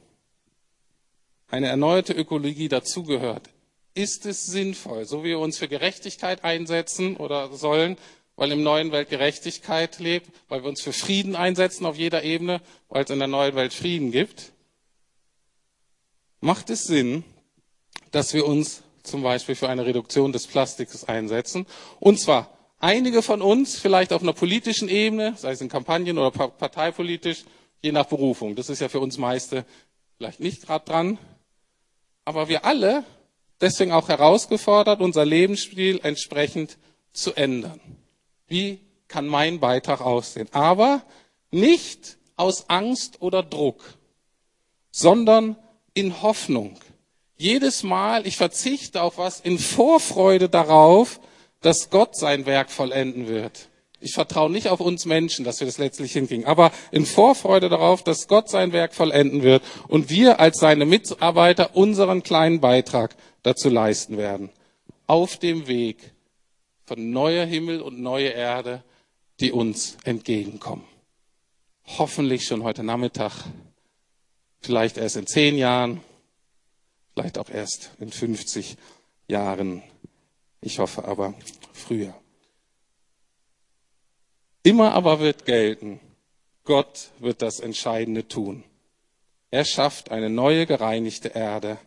[1.49, 3.51] eine erneuerte Ökologie dazugehört,
[3.95, 7.97] ist es sinnvoll, so wie wir uns für Gerechtigkeit einsetzen oder sollen,
[8.37, 12.61] weil im neuen Welt Gerechtigkeit lebt, weil wir uns für Frieden einsetzen auf jeder Ebene,
[12.89, 14.53] weil es in der neuen Welt Frieden gibt,
[16.41, 17.25] macht es Sinn,
[18.11, 21.67] dass wir uns zum Beispiel für eine Reduktion des Plastiks einsetzen.
[21.99, 26.31] Und zwar einige von uns vielleicht auf einer politischen Ebene, sei es in Kampagnen oder
[26.31, 27.45] parteipolitisch,
[27.83, 28.57] je nach Berufung.
[28.57, 29.65] Das ist ja für uns meiste
[30.19, 31.19] vielleicht nicht gerade dran.
[32.27, 33.05] Aber wir alle
[33.61, 36.77] deswegen auch herausgefordert, unser Lebensstil entsprechend
[37.13, 37.81] zu ändern.
[38.49, 40.49] Wie kann mein Beitrag aussehen?
[40.53, 41.03] Aber
[41.51, 43.83] nicht aus Angst oder Druck,
[44.91, 45.57] sondern
[45.95, 46.79] in Hoffnung.
[47.39, 51.21] Jedes Mal, ich verzichte auf was in Vorfreude darauf,
[51.61, 53.69] dass Gott sein Werk vollenden wird.
[54.07, 58.05] Ich vertraue nicht auf uns Menschen, dass wir das letztlich hinkriegen, aber in Vorfreude darauf,
[58.05, 63.69] dass Gott sein Werk vollenden wird und wir als seine Mitarbeiter unseren kleinen Beitrag dazu
[63.69, 64.51] leisten werden.
[65.09, 66.13] Auf dem Weg
[66.85, 68.85] von neuer Himmel und neue Erde,
[69.41, 70.85] die uns entgegenkommen.
[71.99, 73.33] Hoffentlich schon heute Nachmittag,
[74.61, 76.01] vielleicht erst in zehn Jahren,
[77.15, 78.77] vielleicht auch erst in 50
[79.27, 79.83] Jahren.
[80.61, 81.35] Ich hoffe aber
[81.73, 82.15] früher.
[84.67, 86.01] Immer aber wird gelten,
[86.65, 88.65] Gott wird das Entscheidende tun.
[89.53, 91.79] Er schafft eine neue gereinigte Erde.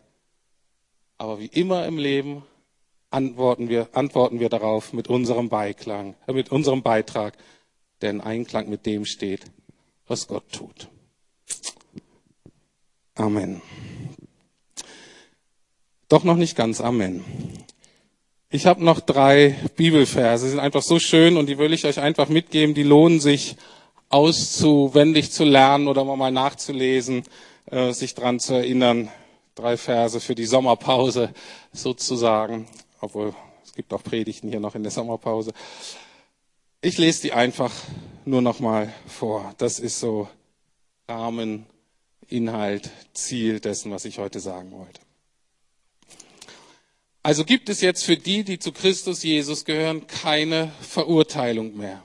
[1.18, 2.42] Aber wie immer im Leben
[3.10, 7.36] antworten wir, antworten wir darauf mit unserem Beiklang, äh, mit unserem Beitrag,
[8.00, 9.42] der in Einklang mit dem steht,
[10.06, 10.88] was Gott tut.
[13.14, 13.60] Amen.
[16.08, 16.80] Doch noch nicht ganz.
[16.80, 17.26] Amen.
[18.52, 22.00] Ich habe noch drei Bibelverse, die sind einfach so schön und die will ich euch
[22.00, 22.74] einfach mitgeben.
[22.74, 23.56] Die lohnen sich
[24.08, 27.22] auszuwendig zu lernen oder mal nachzulesen,
[27.66, 29.08] äh, sich dran zu erinnern.
[29.54, 31.32] Drei Verse für die Sommerpause
[31.72, 32.66] sozusagen,
[33.00, 33.34] obwohl
[33.64, 35.52] es gibt auch Predigten hier noch in der Sommerpause.
[36.80, 37.72] Ich lese die einfach
[38.24, 39.54] nur noch mal vor.
[39.58, 40.28] Das ist so
[41.08, 41.66] Rahmen,
[42.26, 45.00] Inhalt, Ziel dessen, was ich heute sagen wollte.
[47.22, 52.02] Also gibt es jetzt für die, die zu Christus Jesus gehören, keine Verurteilung mehr.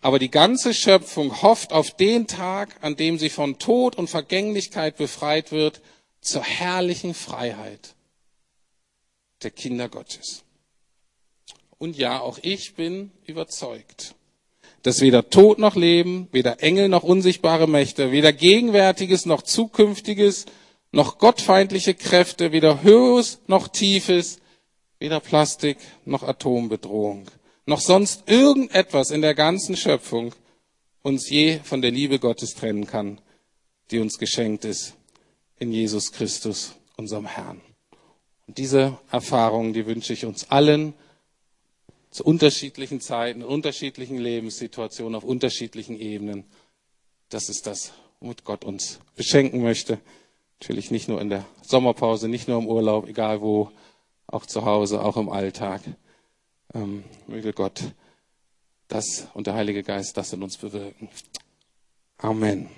[0.00, 4.96] Aber die ganze Schöpfung hofft auf den Tag, an dem sie von Tod und Vergänglichkeit
[4.96, 5.82] befreit wird,
[6.20, 7.94] zur herrlichen Freiheit
[9.42, 10.44] der Kinder Gottes.
[11.78, 14.14] Und ja, auch ich bin überzeugt,
[14.82, 20.46] dass weder Tod noch Leben, weder Engel noch unsichtbare Mächte, weder Gegenwärtiges noch Zukünftiges,
[20.92, 24.40] noch gottfeindliche Kräfte, weder Höheres noch Tiefes,
[24.98, 27.26] weder Plastik noch Atombedrohung,
[27.66, 30.34] noch sonst irgendetwas in der ganzen Schöpfung
[31.02, 33.20] uns je von der Liebe Gottes trennen kann,
[33.90, 34.94] die uns geschenkt ist
[35.58, 37.60] in Jesus Christus, unserem Herrn.
[38.46, 40.94] Und diese Erfahrung, die wünsche ich uns allen
[42.10, 46.44] zu unterschiedlichen Zeiten, unterschiedlichen Lebenssituationen, auf unterschiedlichen Ebenen.
[47.28, 50.00] Das ist das, womit Gott uns beschenken möchte.
[50.60, 53.70] Natürlich nicht nur in der Sommerpause, nicht nur im Urlaub, egal wo,
[54.26, 55.80] auch zu Hause, auch im Alltag.
[56.74, 57.82] Ähm, möge Gott
[58.86, 61.08] das und der Heilige Geist das in uns bewirken.
[62.18, 62.68] Amen.